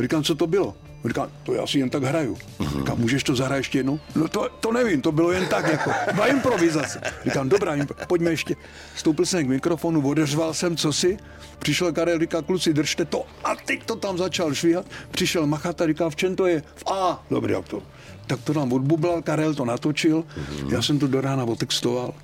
říkám, 0.00 0.24
co 0.24 0.34
to 0.34 0.46
bylo? 0.46 0.74
Říkám, 1.04 1.28
to 1.42 1.54
já 1.54 1.66
si 1.66 1.78
jen 1.78 1.90
tak 1.90 2.02
hraju. 2.02 2.38
Říkám, 2.78 2.98
můžeš 2.98 3.22
to 3.24 3.34
zahrát 3.36 3.56
ještě 3.56 3.78
jednou? 3.78 4.00
No 4.14 4.28
to, 4.28 4.48
to 4.60 4.72
nevím, 4.72 5.02
to 5.02 5.12
bylo 5.12 5.32
jen 5.32 5.46
tak, 5.46 5.68
jako, 5.72 5.90
dva 6.12 6.26
improvizace. 6.26 7.00
Říkám, 7.24 7.48
dobrá, 7.48 7.76
impro- 7.76 8.06
pojďme 8.06 8.30
ještě. 8.30 8.56
Stoupil 8.96 9.26
jsem 9.26 9.44
k 9.44 9.48
mikrofonu, 9.48 10.08
odeřval 10.08 10.54
jsem 10.54 10.76
cosi, 10.76 11.16
přišel 11.58 11.92
Karel, 11.92 12.18
říká, 12.18 12.42
kluci, 12.42 12.74
držte 12.74 13.04
to. 13.04 13.24
A 13.44 13.56
teď 13.56 13.84
to 13.84 13.96
tam 13.96 14.18
začal 14.18 14.54
švíhat. 14.54 14.86
Přišel 15.10 15.46
Machata, 15.46 15.86
říká, 15.86 16.10
v 16.10 16.16
čem 16.16 16.36
to 16.36 16.46
je? 16.46 16.62
V 16.76 16.90
A. 16.92 17.24
Dobrý, 17.30 17.52
jak 17.52 17.68
to? 17.68 17.82
Tak 18.26 18.40
to 18.42 18.52
nám 18.52 18.72
odbublal, 18.72 19.22
Karel 19.22 19.54
to 19.54 19.64
natočil, 19.64 20.24
já 20.68 20.82
jsem 20.82 20.98
to 20.98 21.06
do 21.06 21.20
rána 21.20 21.44
otextoval. 21.44 22.14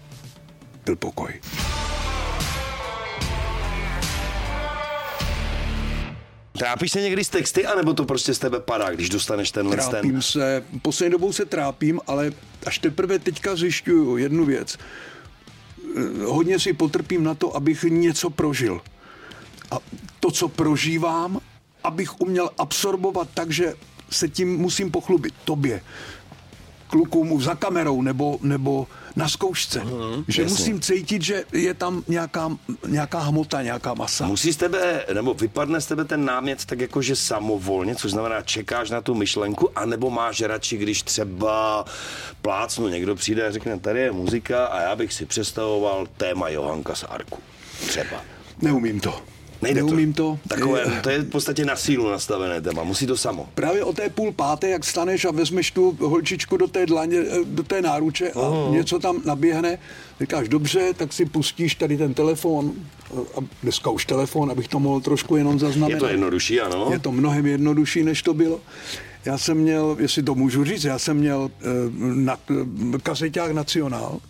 Byl 0.85 0.97
pokoj. 0.97 1.41
Trápíš 6.64 6.92
se 6.92 7.00
někdy 7.00 7.24
s 7.24 7.29
texty, 7.29 7.66
anebo 7.66 7.94
to 7.94 8.05
prostě 8.05 8.35
z 8.35 8.38
tebe 8.38 8.61
padá, 8.61 8.90
když 8.90 9.09
dostaneš 9.09 9.50
tenhle 9.50 9.77
ten? 9.77 9.90
Trápím 9.90 10.22
se, 10.22 10.64
poslední 10.83 11.12
dobou 11.12 11.33
se 11.33 11.44
trápím, 11.44 12.00
ale 12.07 12.33
až 12.66 12.79
teprve 12.79 13.18
teďka 13.18 13.57
zjišťuju 13.57 14.16
jednu 14.16 14.44
věc. 14.44 14.79
Eh, 15.96 16.24
Hodně 16.24 16.59
si 16.59 16.72
potrpím 16.72 17.24
na 17.24 17.35
to, 17.35 17.57
abych 17.57 17.83
něco 17.83 18.31
prožil. 18.31 18.81
A 19.70 19.79
to, 20.20 20.31
co 20.31 20.48
prožívám, 20.48 21.40
abych 21.85 22.20
uměl 22.20 22.50
absorbovat 22.59 23.29
tak, 23.35 23.50
že 23.50 23.74
se 24.11 24.29
tím 24.29 24.57
musím 24.57 24.90
pochlubit 24.90 25.35
tobě, 25.44 25.81
klukům 26.87 27.42
za 27.42 27.55
kamerou 27.55 28.03
nebo, 28.03 28.38
nebo 28.42 28.87
na 29.16 29.29
zkoušce. 29.29 29.85
Mm, 29.85 30.25
že 30.29 30.42
jasně. 30.42 30.57
musím 30.59 30.81
cítit, 30.81 31.23
že 31.23 31.44
je 31.53 31.75
tam 31.75 32.03
nějaká, 32.09 32.57
nějaká 32.87 33.18
hmota, 33.18 33.62
nějaká 33.62 33.94
masa. 33.94 34.27
Musí 34.27 34.53
z 34.53 34.57
tebe, 34.57 35.05
nebo 35.14 35.35
vypadne 35.35 35.81
z 35.81 35.87
tebe 35.87 36.05
ten 36.05 36.25
námět 36.25 36.64
tak 36.64 36.81
jakože 36.81 37.16
samovolně, 37.16 37.97
což 37.97 38.11
znamená 38.11 38.42
čekáš 38.42 38.90
na 38.90 39.01
tu 39.01 39.14
myšlenku, 39.14 39.79
anebo 39.79 40.11
máš 40.11 40.40
radši, 40.40 40.77
když 40.77 41.03
třeba 41.03 41.85
plácnu, 42.42 42.88
někdo 42.88 43.14
přijde 43.14 43.47
a 43.47 43.51
řekne, 43.51 43.81
tady 43.81 44.01
je 44.01 44.12
muzika 44.12 44.66
a 44.66 44.81
já 44.81 44.97
bych 44.97 45.12
si 45.12 45.27
představoval 45.27 46.07
téma 46.16 46.49
Johanka 46.49 46.94
z 46.94 47.05
Arku. 47.09 47.38
Třeba. 47.87 48.25
Neumím 48.62 49.01
to. 49.01 49.34
Nejde 49.64 49.83
Neumím 49.83 50.12
to. 50.12 50.22
to. 50.22 50.48
Takové, 50.48 51.00
to 51.03 51.11
je 51.11 51.18
v 51.18 51.31
podstatě 51.31 51.64
na 51.64 51.77
sílu 51.77 52.11
nastavené 52.11 52.61
téma, 52.61 52.83
musí 52.83 53.07
to 53.07 53.16
samo. 53.16 53.48
Právě 53.55 53.85
o 53.85 53.92
té 53.92 54.09
půl 54.09 54.33
páté, 54.33 54.68
jak 54.68 54.85
staneš 54.85 55.24
a 55.24 55.31
vezmeš 55.31 55.70
tu 55.70 55.96
holčičku 56.00 56.57
do 56.57 56.66
té 56.66 56.87
dlaně, 56.87 57.18
eh, 57.18 57.44
do 57.44 57.62
té 57.62 57.83
náruče 57.83 58.31
a 58.31 58.40
Aha. 58.40 58.70
něco 58.70 58.98
tam 58.98 59.22
naběhne, 59.24 59.79
říkáš 60.20 60.48
dobře, 60.48 60.92
tak 60.96 61.12
si 61.12 61.24
pustíš 61.27 61.74
tady 61.74 61.96
ten 61.96 62.14
telefon, 62.14 62.72
a 63.14 63.40
dneska 63.62 63.90
už 63.90 64.07
telefon, 64.07 64.50
abych 64.50 64.68
to 64.68 64.81
mohl 64.81 65.00
trošku 65.00 65.37
jenom 65.37 65.59
zaznamenat. 65.59 65.96
Je 65.96 66.00
to 66.00 66.09
jednodušší, 66.09 66.61
ano? 66.61 66.88
Je 66.92 66.98
to 66.98 67.12
mnohem 67.12 67.46
jednodušší, 67.46 68.03
než 68.05 68.22
to 68.22 68.35
bylo. 68.35 68.61
Já 69.24 69.38
jsem 69.38 69.57
měl, 69.57 69.96
jestli 70.00 70.22
to 70.22 70.35
můžu 70.35 70.64
říct, 70.64 70.85
já 70.85 70.98
jsem 70.98 71.16
měl 71.16 71.50
eh, 71.61 71.64
na, 71.98 72.37
eh, 72.50 72.98
kazeťák 73.03 73.53
Nacionál 73.53 74.20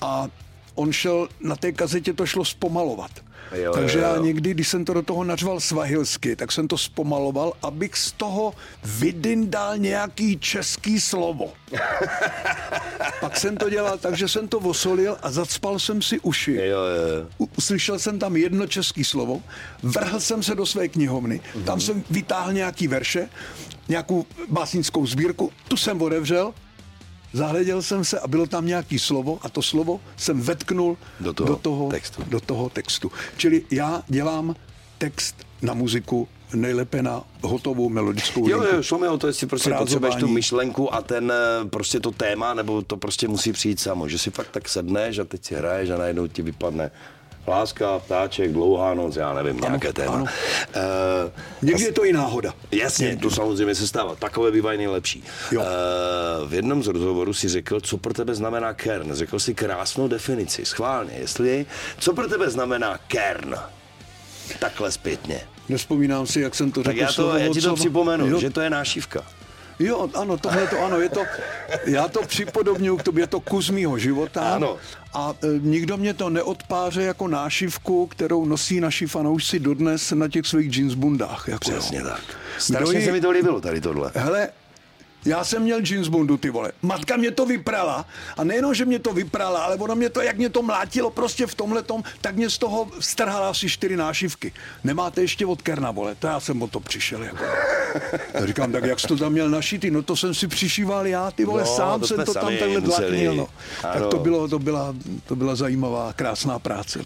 a 0.00 0.28
on 0.74 0.92
šel, 0.92 1.28
na 1.40 1.56
té 1.56 1.72
kazetě 1.72 2.12
to 2.12 2.26
šlo 2.26 2.44
zpomalovat. 2.44 3.10
Jo, 3.54 3.72
Takže 3.72 3.98
jo, 3.98 4.04
jo. 4.08 4.14
já 4.14 4.20
někdy, 4.22 4.50
když 4.50 4.68
jsem 4.68 4.84
to 4.84 4.94
do 4.94 5.02
toho 5.02 5.24
nařval 5.24 5.60
svahilsky, 5.60 6.36
tak 6.36 6.52
jsem 6.52 6.68
to 6.68 6.78
zpomaloval, 6.78 7.52
abych 7.62 7.96
z 7.96 8.12
toho 8.12 8.54
vydindal 8.84 9.78
nějaký 9.78 10.38
český 10.38 11.00
slovo. 11.00 11.52
Pak 13.20 13.36
jsem 13.36 13.56
to 13.56 13.70
dělal 13.70 13.98
tak, 13.98 14.16
že 14.16 14.28
jsem 14.28 14.48
to 14.48 14.58
osolil 14.58 15.16
a 15.22 15.30
zacpal 15.30 15.78
jsem 15.78 16.02
si 16.02 16.20
uši. 16.20 16.52
Jo, 16.54 16.60
jo. 16.78 17.26
U- 17.38 17.48
Uslyšel 17.58 17.98
jsem 17.98 18.18
tam 18.18 18.36
jedno 18.36 18.66
český 18.66 19.04
slovo, 19.04 19.42
vrhl 19.82 20.20
jsem 20.20 20.42
se 20.42 20.54
do 20.54 20.66
své 20.66 20.88
knihovny, 20.88 21.40
tam 21.64 21.80
jsem 21.80 22.04
vytáhl 22.10 22.52
nějaký 22.52 22.88
verše, 22.88 23.28
nějakou 23.88 24.26
básnickou 24.48 25.06
sbírku, 25.06 25.52
tu 25.68 25.76
jsem 25.76 26.02
otevřel, 26.02 26.54
zahleděl 27.34 27.82
jsem 27.82 28.04
se 28.04 28.20
a 28.20 28.28
bylo 28.28 28.46
tam 28.46 28.66
nějaký 28.66 28.98
slovo 28.98 29.38
a 29.42 29.48
to 29.48 29.62
slovo 29.62 30.00
jsem 30.16 30.40
vetknul 30.40 30.96
Do 31.20 31.32
toho 31.32 31.48
do 31.50 31.56
toho, 31.56 31.88
textu. 31.90 32.22
do 32.28 32.40
toho 32.40 32.68
textu. 32.70 33.12
Čili 33.36 33.62
já 33.70 34.02
dělám 34.08 34.56
text 34.98 35.36
na 35.62 35.74
muziku 35.74 36.28
nejlépe 36.54 37.02
na 37.02 37.22
hotovou 37.42 37.88
melodickou 37.88 38.48
Jo, 38.48 38.58
linku. 38.60 38.76
jo, 38.76 38.82
šlo 38.82 38.98
mi 38.98 39.08
o 39.08 39.18
to, 39.18 39.26
jestli 39.26 39.46
prostě 39.46 39.68
Frázování. 39.70 39.84
potřebuješ 39.86 40.14
tu 40.16 40.28
myšlenku 40.28 40.94
a 40.94 41.02
ten 41.02 41.32
eh, 41.32 41.68
prostě 41.68 42.00
to 42.00 42.10
téma, 42.10 42.54
nebo 42.54 42.82
to 42.82 42.96
prostě 42.96 43.28
musí 43.28 43.52
přijít 43.52 43.80
samo, 43.80 44.08
že 44.08 44.18
si 44.18 44.30
fakt 44.30 44.50
tak 44.50 44.68
sedneš 44.68 45.18
a 45.18 45.24
teď 45.24 45.44
si 45.44 45.54
hraješ 45.54 45.90
a 45.90 45.96
najednou 45.98 46.26
ti 46.26 46.42
vypadne 46.42 46.90
láska, 47.48 47.98
ptáček, 47.98 48.52
dlouhá 48.52 48.94
noc, 48.94 49.16
já 49.16 49.34
nevím, 49.34 49.56
nějaké 49.60 49.92
téma. 49.92 50.12
ano. 50.14 50.24
Eh, 50.74 50.80
Někdy 51.62 51.84
je 51.84 51.92
to 51.92 52.04
i 52.04 52.12
náhoda. 52.12 52.54
Jasně, 52.72 53.16
to 53.16 53.30
samozřejmě 53.30 53.74
se 53.74 53.88
stává. 53.88 54.14
Takové 54.16 54.50
bývají 54.50 54.78
nejlepší. 54.78 55.24
Jo. 55.52 55.62
Eh, 55.62 56.46
v 56.46 56.54
jednom 56.54 56.82
z 56.82 56.86
rozhovorů 56.86 57.34
si 57.34 57.48
řekl, 57.48 57.80
co 57.80 57.96
pro 57.98 58.14
tebe 58.14 58.34
znamená 58.34 58.74
kern. 58.74 59.14
Řekl 59.14 59.38
si 59.38 59.54
krásnou 59.54 60.08
definici, 60.08 60.64
schválně. 60.64 61.12
Jestli, 61.18 61.66
co 61.98 62.14
pro 62.14 62.28
tebe 62.28 62.50
znamená 62.50 62.98
kern? 63.08 63.54
Takhle 64.58 64.92
zpětně. 64.92 65.40
Nespomínám 65.68 66.26
si, 66.26 66.40
jak 66.40 66.54
jsem 66.54 66.72
to 66.72 66.82
Tak 66.82 66.92
řekl. 66.92 67.00
já, 67.00 67.06
to, 67.06 67.12
slovo 67.12 67.36
já 67.36 67.48
ti 67.52 67.60
to 67.60 67.74
připomenu, 67.74 68.26
Jo, 68.28 68.40
že 68.40 68.50
to 68.50 68.60
je 68.60 68.70
nášivka. 68.70 69.22
Jo, 69.78 70.08
ano, 70.14 70.36
tohle 70.36 70.66
to 70.66 70.84
ano, 70.84 71.00
je 71.00 71.08
to, 71.08 71.24
já 71.84 72.08
to 72.08 72.22
připodobňuji 72.22 72.96
k 72.96 73.02
tobě, 73.02 73.22
je 73.22 73.26
to 73.26 73.40
kus 73.40 73.70
mýho 73.70 73.98
života. 73.98 74.54
Ano. 74.54 74.76
A 75.14 75.34
e, 75.42 75.46
nikdo 75.60 75.96
mě 75.96 76.14
to 76.14 76.30
neodpáře 76.30 77.02
jako 77.02 77.28
nášivku, 77.28 78.06
kterou 78.06 78.44
nosí 78.44 78.80
naši 78.80 79.06
fanoušci 79.06 79.58
dodnes 79.58 80.10
na 80.12 80.28
těch 80.28 80.46
svých 80.46 80.76
jeansbundách. 80.76 81.48
Jako, 81.48 81.70
jo. 81.70 81.78
Přesně 81.78 82.02
tak. 82.02 82.20
Kdo 82.20 82.60
Strašně 82.60 82.98
ji- 82.98 83.04
se 83.04 83.12
mi 83.12 83.20
to 83.20 83.30
líbilo, 83.30 83.60
tady 83.60 83.80
tohle. 83.80 84.10
Hele, 84.14 84.48
já 85.24 85.44
jsem 85.44 85.62
měl 85.62 85.78
jeansbundu, 85.90 86.36
ty 86.36 86.50
vole. 86.50 86.72
Matka 86.82 87.16
mě 87.16 87.30
to 87.30 87.46
vyprala 87.46 88.06
a 88.36 88.44
nejenom, 88.44 88.74
že 88.74 88.84
mě 88.84 88.98
to 88.98 89.12
vyprala, 89.12 89.64
ale 89.64 89.76
ona 89.76 89.94
mě 89.94 90.10
to, 90.10 90.20
jak 90.20 90.36
mě 90.36 90.48
to 90.48 90.62
mlátilo 90.62 91.10
prostě 91.10 91.46
v 91.46 91.54
tomhle 91.54 91.82
tom, 91.82 92.02
tak 92.20 92.36
mě 92.36 92.50
z 92.50 92.58
toho 92.58 92.88
strhala 93.00 93.50
asi 93.50 93.68
čtyři 93.68 93.96
nášivky. 93.96 94.52
Nemáte 94.84 95.20
ještě 95.20 95.46
od 95.46 95.62
Kerna, 95.62 95.90
vole, 95.90 96.14
to 96.14 96.26
já 96.26 96.40
jsem 96.40 96.62
o 96.62 96.68
to 96.68 96.80
přišel. 96.80 97.22
Jako. 97.22 97.44
Já 98.34 98.46
říkám, 98.46 98.72
tak 98.72 98.84
jak 98.84 99.00
jsi 99.00 99.06
to 99.06 99.16
tam 99.16 99.32
měl 99.32 99.50
našitý? 99.50 99.90
No 99.90 100.02
to 100.02 100.16
jsem 100.16 100.34
si 100.34 100.48
přišíval 100.48 101.06
já, 101.06 101.30
ty 101.30 101.44
vole, 101.44 101.62
No, 101.62 101.66
sám 101.76 102.00
to 102.00 102.06
jsem 102.06 102.24
to 102.24 102.34
tam 102.34 102.44
takhle 102.46 102.80
museli. 102.80 102.80
dlaknil. 102.82 103.34
No. 103.34 103.48
Tak 103.82 104.02
to, 104.10 104.18
bylo, 104.18 104.48
to, 104.48 104.58
byla, 104.58 104.94
to 105.26 105.36
byla 105.36 105.54
zajímavá, 105.56 106.12
krásná 106.12 106.58
práce. 106.58 107.04